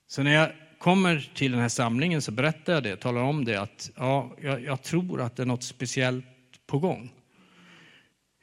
Så 0.07 0.23
när 0.23 0.33
jag 0.33 0.51
kommer 0.77 1.29
till 1.33 1.51
den 1.51 1.61
här 1.61 1.69
samlingen 1.69 2.21
så 2.21 2.31
berättar 2.31 2.73
jag 2.73 2.83
det, 2.83 2.95
talar 2.95 3.21
om 3.21 3.45
det 3.45 3.61
att 3.61 3.91
ja, 3.95 4.35
jag, 4.41 4.63
jag 4.63 4.83
tror 4.83 5.21
att 5.21 5.35
det 5.35 5.43
är 5.43 5.47
något 5.47 5.63
speciellt 5.63 6.25
på 6.67 6.79
gång. 6.79 7.11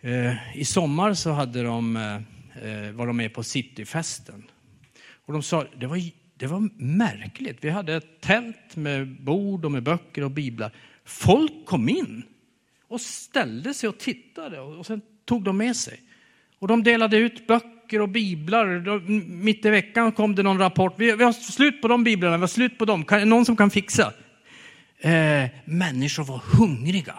Eh, 0.01 0.59
I 0.59 0.65
sommar 0.65 1.15
så 1.15 1.31
hade 1.31 1.63
de 1.63 1.97
eh, 1.97 2.93
var 2.93 3.07
de 3.07 3.17
med 3.17 3.35
på 3.35 3.43
cityfesten. 3.43 4.45
Och 5.27 5.33
de 5.33 5.43
sa, 5.43 5.65
det 5.79 5.87
var, 5.87 6.01
det 6.35 6.47
var 6.47 6.69
märkligt. 6.83 7.59
Vi 7.61 7.71
hade 7.71 7.95
ett 7.95 8.21
tält 8.21 8.77
med 8.77 9.23
bord 9.23 9.65
och 9.65 9.73
med 9.73 9.83
böcker 9.83 10.25
och 10.25 10.31
biblar. 10.31 10.73
Folk 11.05 11.67
kom 11.67 11.89
in 11.89 12.23
och 12.89 13.01
ställde 13.01 13.75
sig 13.75 13.89
och 13.89 13.99
tittade 13.99 14.61
och 14.61 14.87
sen 14.87 15.01
tog 15.25 15.45
de 15.45 15.57
med 15.57 15.77
sig. 15.77 16.01
Och 16.59 16.69
de 16.69 16.83
delade 16.83 17.17
ut 17.17 17.47
böcker 17.47 17.74
och 17.93 18.09
biblar. 18.09 19.01
Mitt 19.43 19.65
i 19.65 19.71
veckan 19.71 20.13
kom 20.13 20.35
det 20.35 20.43
någon 20.43 20.59
rapport. 20.59 20.95
Vi, 20.97 21.13
vi 21.13 21.25
har 21.25 21.33
slut 21.33 21.83
på 21.83 21.89
de 21.89 22.05
biblarna, 22.05 22.37
vi 22.37 22.41
har 22.41 22.49
slut 22.49 22.79
på 22.79 22.85
dem. 22.85 23.05
Kan, 23.05 23.29
någon 23.29 23.45
som 23.45 23.57
kan 23.57 23.71
fixa? 23.71 24.13
Eh, 25.01 25.45
människor 25.65 26.25
var 26.25 26.43
hungriga. 26.59 27.15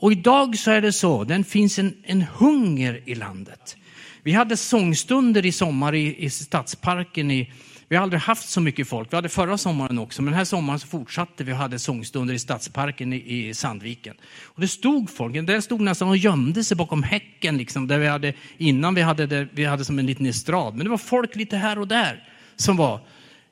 Och 0.00 0.12
idag 0.12 0.58
så 0.58 0.70
är 0.70 0.80
det 0.80 0.92
så, 0.92 1.24
det 1.24 1.44
finns 1.44 1.78
en, 1.78 1.94
en 2.04 2.22
hunger 2.22 3.02
i 3.04 3.14
landet. 3.14 3.76
Vi 4.22 4.32
hade 4.32 4.56
sångstunder 4.56 5.46
i 5.46 5.52
sommar 5.52 5.94
i, 5.94 6.24
i 6.24 6.30
Stadsparken 6.30 7.30
i, 7.30 7.52
vi 7.88 7.96
har 7.96 8.02
aldrig 8.02 8.20
haft 8.20 8.48
så 8.48 8.60
mycket 8.60 8.88
folk. 8.88 9.12
Vi 9.12 9.16
hade 9.16 9.28
förra 9.28 9.58
sommaren 9.58 9.98
också, 9.98 10.22
men 10.22 10.32
den 10.32 10.38
här 10.38 10.44
sommaren 10.44 10.80
så 10.80 10.86
fortsatte 10.86 11.44
vi 11.44 11.52
och 11.52 11.56
hade 11.56 11.78
sångstunder 11.78 12.34
i 12.34 12.38
Stadsparken 12.38 13.12
i, 13.12 13.54
Sandviken. 13.54 14.14
Och 14.44 14.60
det 14.60 14.68
stod 14.68 15.10
folk, 15.10 15.36
en 15.36 15.46
del 15.46 15.62
stod 15.62 15.80
nästan 15.80 16.08
och 16.08 16.16
gömde 16.16 16.64
sig 16.64 16.76
bakom 16.76 17.02
häcken, 17.02 17.56
liksom, 17.56 17.86
där 17.86 17.98
vi 17.98 18.06
hade, 18.06 18.32
innan 18.56 18.94
vi 18.94 19.02
hade, 19.02 19.26
det, 19.26 19.48
vi 19.52 19.64
hade 19.64 19.84
som 19.84 19.98
en 19.98 20.06
liten 20.06 20.26
estrad. 20.26 20.74
Men 20.74 20.84
det 20.84 20.90
var 20.90 20.98
folk 20.98 21.36
lite 21.36 21.56
här 21.56 21.78
och 21.78 21.88
där 21.88 22.28
som 22.56 22.76
var. 22.76 22.94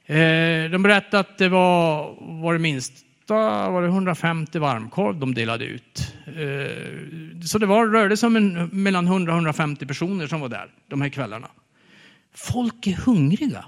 Eh, 0.06 0.70
de 0.70 0.82
berättade 0.82 1.18
att 1.18 1.38
det 1.38 1.48
var, 1.48 2.14
var 2.42 2.52
det 2.52 2.58
minst 2.58 2.92
var 3.28 3.82
det 3.82 3.88
150 3.88 4.58
varmkorv 4.58 5.18
de 5.18 5.34
delade 5.34 5.64
ut. 5.64 6.14
Eh, 6.26 7.42
så 7.44 7.58
det 7.58 7.66
var, 7.66 7.86
rörde 7.86 8.16
sig 8.16 8.26
om 8.26 8.36
en, 8.36 8.68
mellan 8.72 9.06
100 9.06 9.32
och 9.32 9.36
150 9.36 9.86
personer 9.86 10.26
som 10.26 10.40
var 10.40 10.48
där 10.48 10.70
de 10.88 11.00
här 11.00 11.08
kvällarna. 11.08 11.48
Folk 12.34 12.86
är 12.86 12.96
hungriga 12.96 13.64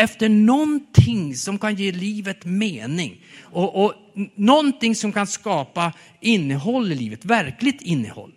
efter 0.00 0.28
någonting 0.28 1.36
som 1.36 1.58
kan 1.58 1.74
ge 1.74 1.92
livet 1.92 2.44
mening 2.44 3.24
och, 3.42 3.84
och 3.84 3.94
någonting 4.34 4.94
som 4.94 5.12
kan 5.12 5.26
skapa 5.26 5.92
innehåll 6.20 6.92
i 6.92 6.94
livet, 6.94 7.24
verkligt 7.24 7.80
innehåll. 7.80 8.32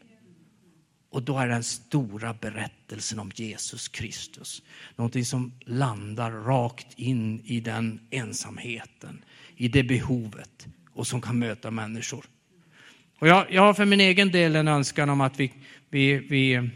Och 1.11 1.23
då 1.23 1.37
är 1.37 1.47
den 1.47 1.63
stora 1.63 2.33
berättelsen 2.33 3.19
om 3.19 3.31
Jesus 3.35 3.87
Kristus. 3.87 4.61
Någonting 4.95 5.25
som 5.25 5.53
landar 5.65 6.31
rakt 6.31 6.99
in 6.99 7.41
i 7.45 7.59
den 7.59 7.99
ensamheten, 8.09 9.23
i 9.55 9.67
det 9.67 9.83
behovet 9.83 10.67
och 10.93 11.07
som 11.07 11.21
kan 11.21 11.39
möta 11.39 11.71
människor. 11.71 12.25
Och 13.19 13.27
jag, 13.27 13.51
jag 13.51 13.61
har 13.61 13.73
för 13.73 13.85
min 13.85 14.01
egen 14.01 14.31
del 14.31 14.55
en 14.55 14.67
önskan 14.67 15.09
om 15.09 15.21
att 15.21 15.39
vi, 15.39 15.53
vi, 15.89 16.17
vi 16.17 16.69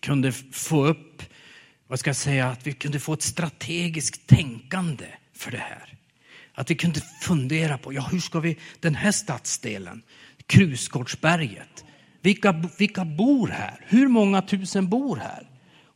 kunde 0.00 0.32
få 0.52 0.86
upp, 0.86 1.22
vad 1.88 1.98
ska 1.98 2.08
jag 2.08 2.16
säga, 2.16 2.46
att 2.46 2.66
vi 2.66 2.72
kunde 2.72 3.00
få 3.00 3.12
ett 3.12 3.22
strategiskt 3.22 4.26
tänkande 4.26 5.06
för 5.34 5.50
det 5.50 5.58
här. 5.58 5.94
Att 6.54 6.70
vi 6.70 6.74
kunde 6.74 7.00
fundera 7.22 7.78
på, 7.78 7.92
ja 7.92 8.08
hur 8.10 8.20
ska 8.20 8.40
vi, 8.40 8.56
den 8.80 8.94
här 8.94 9.12
stadsdelen, 9.12 10.02
Krusgårdsberget, 10.46 11.84
vilka, 12.20 12.64
vilka 12.78 13.04
bor 13.04 13.48
här? 13.48 13.84
Hur 13.86 14.08
många 14.08 14.42
tusen 14.42 14.88
bor 14.88 15.16
här? 15.16 15.46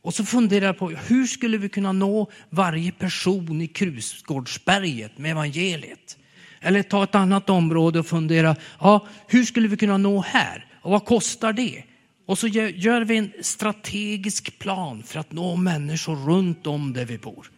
Och 0.01 0.13
så 0.13 0.25
funderar 0.25 0.65
jag 0.65 0.77
på 0.77 0.89
hur 0.89 1.27
skulle 1.27 1.57
vi 1.57 1.69
kunna 1.69 1.91
nå 1.91 2.31
varje 2.49 2.91
person 2.91 3.61
i 3.61 3.67
Krusgårdsberget 3.67 5.17
med 5.17 5.31
evangeliet? 5.31 6.17
Eller 6.61 6.83
ta 6.83 7.03
ett 7.03 7.15
annat 7.15 7.49
område 7.49 7.99
och 7.99 8.07
fundera, 8.07 8.55
ja, 8.79 9.07
hur 9.27 9.43
skulle 9.43 9.67
vi 9.67 9.77
kunna 9.77 9.97
nå 9.97 10.21
här? 10.21 10.65
Och 10.81 10.91
vad 10.91 11.05
kostar 11.05 11.53
det? 11.53 11.83
Och 12.25 12.37
så 12.37 12.47
gör 12.47 13.01
vi 13.01 13.17
en 13.17 13.33
strategisk 13.41 14.59
plan 14.59 15.03
för 15.03 15.19
att 15.19 15.31
nå 15.31 15.55
människor 15.55 16.15
runt 16.15 16.67
om 16.67 16.93
där 16.93 17.05
vi 17.05 17.17
bor. 17.17 17.51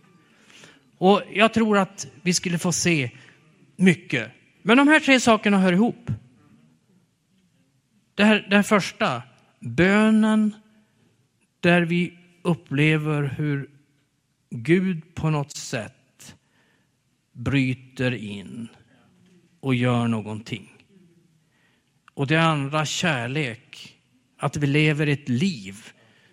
Och 0.97 1.21
jag 1.33 1.53
tror 1.53 1.77
att 1.77 2.07
vi 2.21 2.33
skulle 2.33 2.57
få 2.57 2.71
se 2.71 3.11
mycket. 3.75 4.31
Men 4.61 4.77
de 4.77 4.87
här 4.87 4.99
tre 4.99 5.19
sakerna 5.19 5.59
hör 5.59 5.73
ihop. 5.73 6.11
Det 8.15 8.23
här, 8.23 8.47
det 8.49 8.55
här 8.55 8.63
första, 8.63 9.23
bönen 9.59 10.55
där 11.59 11.81
vi 11.81 12.17
upplever 12.41 13.23
hur 13.23 13.69
Gud 14.49 15.15
på 15.15 15.29
något 15.29 15.51
sätt 15.51 16.35
bryter 17.31 18.13
in 18.13 18.67
och 19.59 19.75
gör 19.75 20.07
någonting. 20.07 20.71
Och 22.13 22.27
det 22.27 22.41
andra, 22.41 22.85
kärlek, 22.85 23.94
att 24.37 24.57
vi 24.57 24.67
lever 24.67 25.07
ett 25.07 25.29
liv 25.29 25.75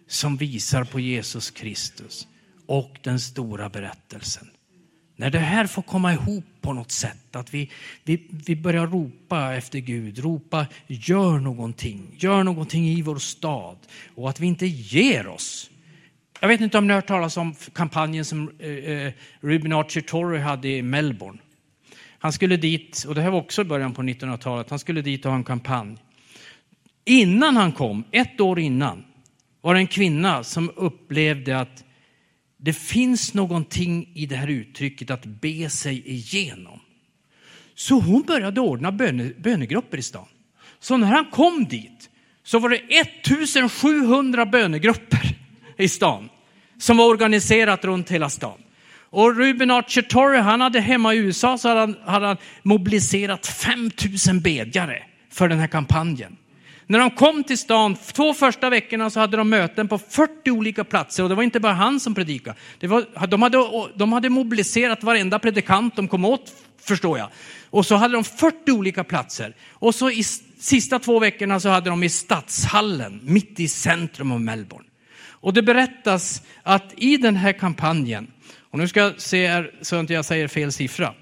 som 0.06 0.36
visar 0.36 0.84
på 0.84 1.00
Jesus 1.00 1.50
Kristus 1.50 2.28
och 2.66 2.98
den 3.02 3.20
stora 3.20 3.68
berättelsen. 3.68 4.50
När 5.16 5.30
det 5.30 5.38
här 5.38 5.66
får 5.66 5.82
komma 5.82 6.12
ihop 6.12 6.44
på 6.60 6.72
något 6.72 6.92
sätt, 6.92 7.36
att 7.36 7.54
vi, 7.54 7.70
vi, 8.04 8.26
vi 8.46 8.56
börjar 8.56 8.86
ropa 8.86 9.54
efter 9.54 9.78
Gud, 9.78 10.18
ropa 10.18 10.66
gör 10.86 11.38
någonting, 11.38 12.16
gör 12.18 12.44
någonting 12.44 12.88
i 12.88 13.02
vår 13.02 13.18
stad 13.18 13.76
och 14.14 14.30
att 14.30 14.40
vi 14.40 14.46
inte 14.46 14.66
ger 14.66 15.26
oss. 15.26 15.70
Jag 16.40 16.48
vet 16.48 16.60
inte 16.60 16.78
om 16.78 16.86
ni 16.86 16.92
har 16.92 17.00
hört 17.00 17.08
talas 17.08 17.36
om 17.36 17.54
kampanjen 17.72 18.24
som 18.24 18.50
eh, 18.58 18.70
eh 18.70 19.12
Ruben 19.40 19.72
Archer 19.72 20.38
hade 20.38 20.68
i 20.68 20.82
Melbourne. 20.82 21.38
Han 22.18 22.32
skulle 22.32 22.56
dit, 22.56 23.04
och 23.08 23.14
det 23.14 23.22
här 23.22 23.30
var 23.30 23.38
också 23.38 23.64
början 23.64 23.94
på 23.94 24.02
1900-talet, 24.02 24.70
han 24.70 24.78
skulle 24.78 25.02
dit 25.02 25.24
och 25.24 25.30
ha 25.30 25.38
en 25.38 25.44
kampanj. 25.44 25.96
Innan 27.04 27.56
han 27.56 27.72
kom, 27.72 28.04
ett 28.10 28.40
år 28.40 28.58
innan, 28.58 29.04
var 29.60 29.74
det 29.74 29.80
en 29.80 29.86
kvinna 29.86 30.44
som 30.44 30.70
upplevde 30.76 31.58
att 31.58 31.84
det 32.56 32.72
finns 32.72 33.34
någonting 33.34 34.10
i 34.14 34.26
det 34.26 34.36
här 34.36 34.48
uttrycket 34.48 35.10
att 35.10 35.24
be 35.24 35.70
sig 35.70 36.02
igenom. 36.08 36.80
Så 37.74 38.00
hon 38.00 38.22
började 38.22 38.60
ordna 38.60 38.92
böne, 38.92 39.32
bönegrupper 39.38 39.98
i 39.98 40.02
stan. 40.02 40.26
Så 40.80 40.96
när 40.96 41.06
han 41.06 41.24
kom 41.24 41.64
dit 41.64 42.10
så 42.44 42.58
var 42.58 42.68
det 42.68 42.76
1700 42.76 44.46
bönegrupper 44.46 45.36
i 45.78 45.88
stan 45.88 46.28
som 46.78 46.96
var 46.96 47.06
organiserat 47.06 47.84
runt 47.84 48.10
hela 48.10 48.30
stan. 48.30 48.58
Och 48.94 49.36
Ruben 49.36 49.70
Archer 49.70 50.02
Torrey, 50.02 50.40
han 50.40 50.60
hade 50.60 50.80
hemma 50.80 51.14
i 51.14 51.18
USA 51.18 51.58
så 51.58 51.68
hade 51.68 51.80
han, 51.80 51.96
hade 52.04 52.26
han 52.26 52.36
mobiliserat 52.62 53.46
5000 53.46 54.40
bedjare 54.40 55.02
för 55.30 55.48
den 55.48 55.58
här 55.58 55.66
kampanjen. 55.66 56.36
När 56.92 56.98
de 56.98 57.10
kom 57.10 57.44
till 57.44 57.58
stan, 57.58 57.96
två 58.12 58.34
första 58.34 58.70
veckorna 58.70 59.10
så 59.10 59.20
hade 59.20 59.36
de 59.36 59.48
möten 59.48 59.88
på 59.88 59.98
40 59.98 60.50
olika 60.50 60.84
platser 60.84 61.22
och 61.22 61.28
det 61.28 61.34
var 61.34 61.42
inte 61.42 61.60
bara 61.60 61.72
han 61.72 62.00
som 62.00 62.14
predikade. 62.14 62.56
Det 62.78 62.86
var, 62.86 63.26
de, 63.26 63.42
hade, 63.42 63.58
de 63.94 64.12
hade 64.12 64.28
mobiliserat 64.28 65.02
varenda 65.02 65.38
predikant 65.38 65.96
de 65.96 66.08
kom 66.08 66.24
åt, 66.24 66.52
förstår 66.82 67.18
jag. 67.18 67.28
Och 67.70 67.86
så 67.86 67.94
hade 67.94 68.14
de 68.14 68.24
40 68.24 68.72
olika 68.72 69.04
platser. 69.04 69.56
Och 69.70 69.94
så 69.94 70.10
i 70.10 70.22
sista 70.58 70.98
två 70.98 71.18
veckorna 71.18 71.60
så 71.60 71.68
hade 71.68 71.90
de 71.90 72.02
i 72.02 72.08
stadshallen, 72.08 73.20
mitt 73.22 73.60
i 73.60 73.68
centrum 73.68 74.32
av 74.32 74.40
Melbourne. 74.40 74.88
Och 75.28 75.52
det 75.52 75.62
berättas 75.62 76.42
att 76.62 76.92
i 76.96 77.16
den 77.16 77.36
här 77.36 77.52
kampanjen, 77.52 78.30
och 78.70 78.78
nu 78.78 78.88
ska 78.88 79.00
jag 79.00 79.20
se 79.20 79.46
här 79.46 79.70
så 79.82 79.96
att 79.96 80.10
jag 80.10 80.18
inte 80.18 80.28
säger 80.28 80.48
fel 80.48 80.72
siffra. 80.72 81.14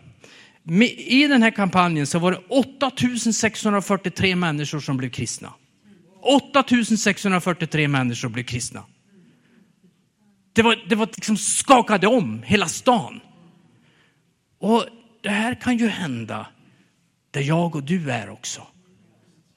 I 0.97 1.27
den 1.27 1.43
här 1.43 1.51
kampanjen 1.51 2.07
så 2.07 2.19
var 2.19 2.33
det 2.33 2.41
8643 2.49 4.37
människor 4.37 4.81
som 4.81 4.97
blev 4.97 5.11
kristna. 5.11 5.53
8643 6.23 7.89
människor 7.89 8.29
blev 8.29 8.45
kristna. 8.45 8.85
Det 10.53 10.63
var, 10.63 10.77
det 10.89 10.95
var 10.95 11.07
liksom 11.07 11.37
skakade 11.37 12.07
om 12.07 12.43
hela 12.43 12.67
stan. 12.67 13.21
Och 14.59 14.85
det 15.23 15.31
här 15.31 15.55
kan 15.55 15.77
ju 15.77 15.89
hända 15.89 16.47
där 17.31 17.41
jag 17.41 17.77
och 17.77 17.83
du 17.83 18.11
är 18.11 18.31
också. 18.31 18.67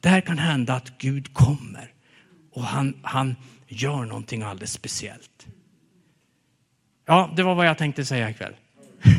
Det 0.02 0.10
här 0.10 0.21
kan 0.21 0.38
hända 0.38 0.73
att 0.73 0.97
Gud 0.97 1.34
kommer 1.34 1.91
och 2.52 2.63
han, 2.63 2.93
han 3.04 3.36
gör 3.67 4.06
någonting 4.06 4.41
alldeles 4.41 4.71
speciellt. 4.73 5.47
Ja, 7.06 7.34
det 7.36 7.43
var 7.43 7.56
vad 7.56 7.67
jag 7.67 7.78
tänkte 7.78 8.06
säga 8.06 8.30
ikväll. 8.30 8.54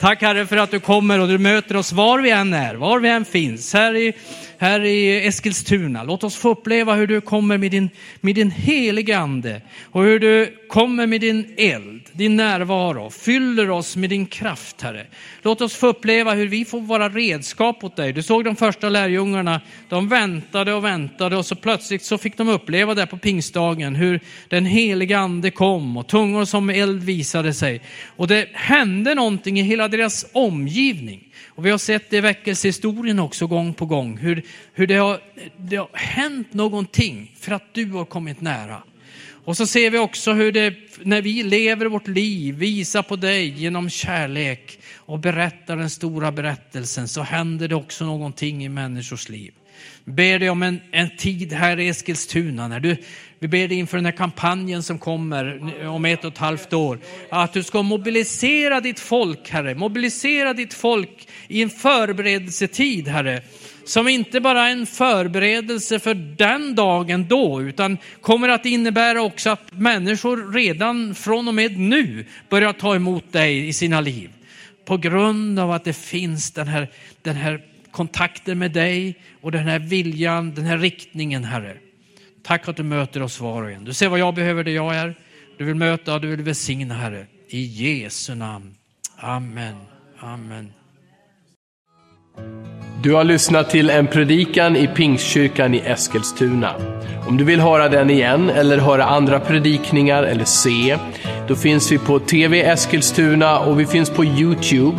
Tack 0.00 0.22
Herre 0.22 0.46
för 0.46 0.56
att 0.56 0.70
du 0.70 0.80
kommer 0.80 1.20
och 1.20 1.28
du 1.28 1.38
möter 1.38 1.76
oss 1.76 1.92
var 1.92 2.20
vi 2.20 2.30
än 2.30 2.52
är, 2.52 2.74
var 2.74 3.00
vi 3.00 3.08
än 3.08 3.24
finns. 3.24 3.72
Här 3.72 3.96
i 3.96 4.12
här 4.58 4.84
i 4.84 5.26
Eskilstuna. 5.26 6.02
Låt 6.02 6.24
oss 6.24 6.36
få 6.36 6.50
uppleva 6.50 6.94
hur 6.94 7.06
du 7.06 7.20
kommer 7.20 7.58
med 7.58 7.70
din, 7.70 7.90
med 8.20 8.34
din 8.34 8.50
heliga 8.50 9.18
ande 9.18 9.60
och 9.84 10.02
hur 10.02 10.18
du 10.18 10.56
kommer 10.68 11.06
med 11.06 11.20
din 11.20 11.54
eld, 11.56 12.02
din 12.12 12.36
närvaro, 12.36 13.10
fyller 13.10 13.70
oss 13.70 13.96
med 13.96 14.10
din 14.10 14.26
kraft, 14.26 14.82
Herre. 14.82 15.06
Låt 15.42 15.60
oss 15.60 15.74
få 15.74 15.86
uppleva 15.86 16.34
hur 16.34 16.46
vi 16.48 16.64
får 16.64 16.80
vara 16.80 17.08
redskap 17.08 17.84
åt 17.84 17.96
dig. 17.96 18.12
Du 18.12 18.22
såg 18.22 18.44
de 18.44 18.56
första 18.56 18.88
lärjungarna, 18.88 19.60
de 19.88 20.08
väntade 20.08 20.74
och 20.74 20.84
väntade 20.84 21.36
och 21.36 21.46
så 21.46 21.54
plötsligt 21.54 22.02
så 22.02 22.18
fick 22.18 22.36
de 22.36 22.48
uppleva 22.48 22.94
det 22.94 23.06
på 23.06 23.18
pingstdagen, 23.18 23.94
hur 23.94 24.20
den 24.48 24.66
heliga 24.66 25.18
ande 25.18 25.50
kom 25.50 25.96
och 25.96 26.06
tungor 26.06 26.44
som 26.44 26.70
eld 26.70 27.02
visade 27.02 27.54
sig. 27.54 27.80
Och 28.16 28.28
det 28.28 28.48
hände 28.52 29.14
någonting 29.14 29.58
i 29.58 29.62
hela 29.62 29.88
deras 29.88 30.26
omgivning. 30.32 31.22
Och 31.56 31.66
vi 31.66 31.70
har 31.70 31.78
sett 31.78 32.10
det 32.10 32.16
i 32.16 32.20
väckelsehistorien 32.20 33.18
också 33.18 33.46
gång 33.46 33.74
på 33.74 33.86
gång, 33.86 34.18
hur, 34.18 34.42
hur 34.72 34.86
det, 34.86 34.94
har, 34.94 35.20
det 35.56 35.76
har 35.76 35.88
hänt 35.92 36.52
någonting 36.54 37.34
för 37.40 37.52
att 37.52 37.74
du 37.74 37.90
har 37.90 38.04
kommit 38.04 38.40
nära. 38.40 38.82
Och 39.28 39.56
så 39.56 39.66
ser 39.66 39.90
vi 39.90 39.98
också 39.98 40.32
hur 40.32 40.52
det, 40.52 40.74
när 41.02 41.22
vi 41.22 41.42
lever 41.42 41.86
vårt 41.86 42.08
liv, 42.08 42.54
visar 42.54 43.02
på 43.02 43.16
dig 43.16 43.48
genom 43.48 43.90
kärlek 43.90 44.78
och 44.94 45.18
berättar 45.18 45.76
den 45.76 45.90
stora 45.90 46.32
berättelsen, 46.32 47.08
så 47.08 47.22
händer 47.22 47.68
det 47.68 47.74
också 47.74 48.04
någonting 48.04 48.64
i 48.64 48.68
människors 48.68 49.28
liv. 49.28 49.52
Ber 50.04 50.38
dig 50.38 50.50
om 50.50 50.62
en, 50.62 50.80
en 50.90 51.16
tid 51.16 51.52
här 51.52 51.80
i 51.80 51.88
Eskilstuna 51.88 52.68
när 52.68 52.80
du 52.80 52.96
vi 53.38 53.48
ber 53.48 53.68
dig 53.68 53.78
inför 53.78 53.96
den 53.96 54.04
här 54.04 54.12
kampanjen 54.12 54.82
som 54.82 54.98
kommer 54.98 55.86
om 55.86 56.04
ett 56.04 56.24
och 56.24 56.32
ett 56.32 56.38
halvt 56.38 56.72
år. 56.72 56.98
Att 57.30 57.52
du 57.52 57.62
ska 57.62 57.82
mobilisera 57.82 58.80
ditt 58.80 59.00
folk, 59.00 59.50
Herre. 59.50 59.74
Mobilisera 59.74 60.54
ditt 60.54 60.74
folk 60.74 61.28
i 61.48 61.62
en 61.62 61.70
förberedelsetid, 61.70 63.08
Herre. 63.08 63.42
Som 63.84 64.08
inte 64.08 64.40
bara 64.40 64.68
är 64.68 64.72
en 64.72 64.86
förberedelse 64.86 65.98
för 65.98 66.14
den 66.14 66.74
dagen 66.74 67.26
då, 67.28 67.62
utan 67.62 67.98
kommer 68.20 68.48
att 68.48 68.66
innebära 68.66 69.22
också 69.22 69.50
att 69.50 69.72
människor 69.72 70.52
redan 70.52 71.14
från 71.14 71.48
och 71.48 71.54
med 71.54 71.78
nu 71.78 72.26
börjar 72.48 72.72
ta 72.72 72.94
emot 72.94 73.32
dig 73.32 73.68
i 73.68 73.72
sina 73.72 74.00
liv. 74.00 74.30
På 74.84 74.96
grund 74.96 75.58
av 75.58 75.70
att 75.70 75.84
det 75.84 75.96
finns 75.96 76.50
den 76.50 76.68
här, 76.68 76.88
den 77.22 77.36
här 77.36 77.60
kontakten 77.90 78.58
med 78.58 78.72
dig 78.72 79.14
och 79.40 79.52
den 79.52 79.68
här 79.68 79.78
viljan, 79.78 80.54
den 80.54 80.64
här 80.64 80.78
riktningen, 80.78 81.44
Herre. 81.44 81.76
Tack 82.46 82.68
att 82.68 82.76
du 82.76 82.82
möter 82.82 83.22
oss 83.22 83.40
var 83.40 83.62
och 83.62 83.70
en. 83.70 83.84
Du 83.84 83.94
ser 83.94 84.08
vad 84.08 84.18
jag 84.18 84.34
behöver 84.34 84.64
där 84.64 84.72
jag 84.72 84.94
är. 84.94 85.14
Du 85.58 85.64
vill 85.64 85.74
möta, 85.74 86.18
du 86.18 86.28
vill 86.28 86.42
välsigna, 86.42 86.94
Herre. 86.94 87.26
I 87.48 87.62
Jesu 87.62 88.34
namn. 88.34 88.74
Amen. 89.16 89.74
Amen. 90.20 90.72
Du 93.02 93.14
har 93.14 93.24
lyssnat 93.24 93.70
till 93.70 93.90
en 93.90 94.06
predikan 94.06 94.76
i 94.76 94.86
Pingstkyrkan 94.86 95.74
i 95.74 95.78
Eskilstuna. 95.78 96.74
Om 97.28 97.36
du 97.36 97.44
vill 97.44 97.60
höra 97.60 97.88
den 97.88 98.10
igen 98.10 98.50
eller 98.50 98.78
höra 98.78 99.04
andra 99.04 99.40
predikningar 99.40 100.22
eller 100.22 100.44
se, 100.44 100.98
då 101.48 101.56
finns 101.56 101.92
vi 101.92 101.98
på 101.98 102.18
TV 102.18 102.62
Eskilstuna 102.62 103.58
och 103.58 103.80
vi 103.80 103.86
finns 103.86 104.10
på 104.10 104.24
Youtube 104.24 104.98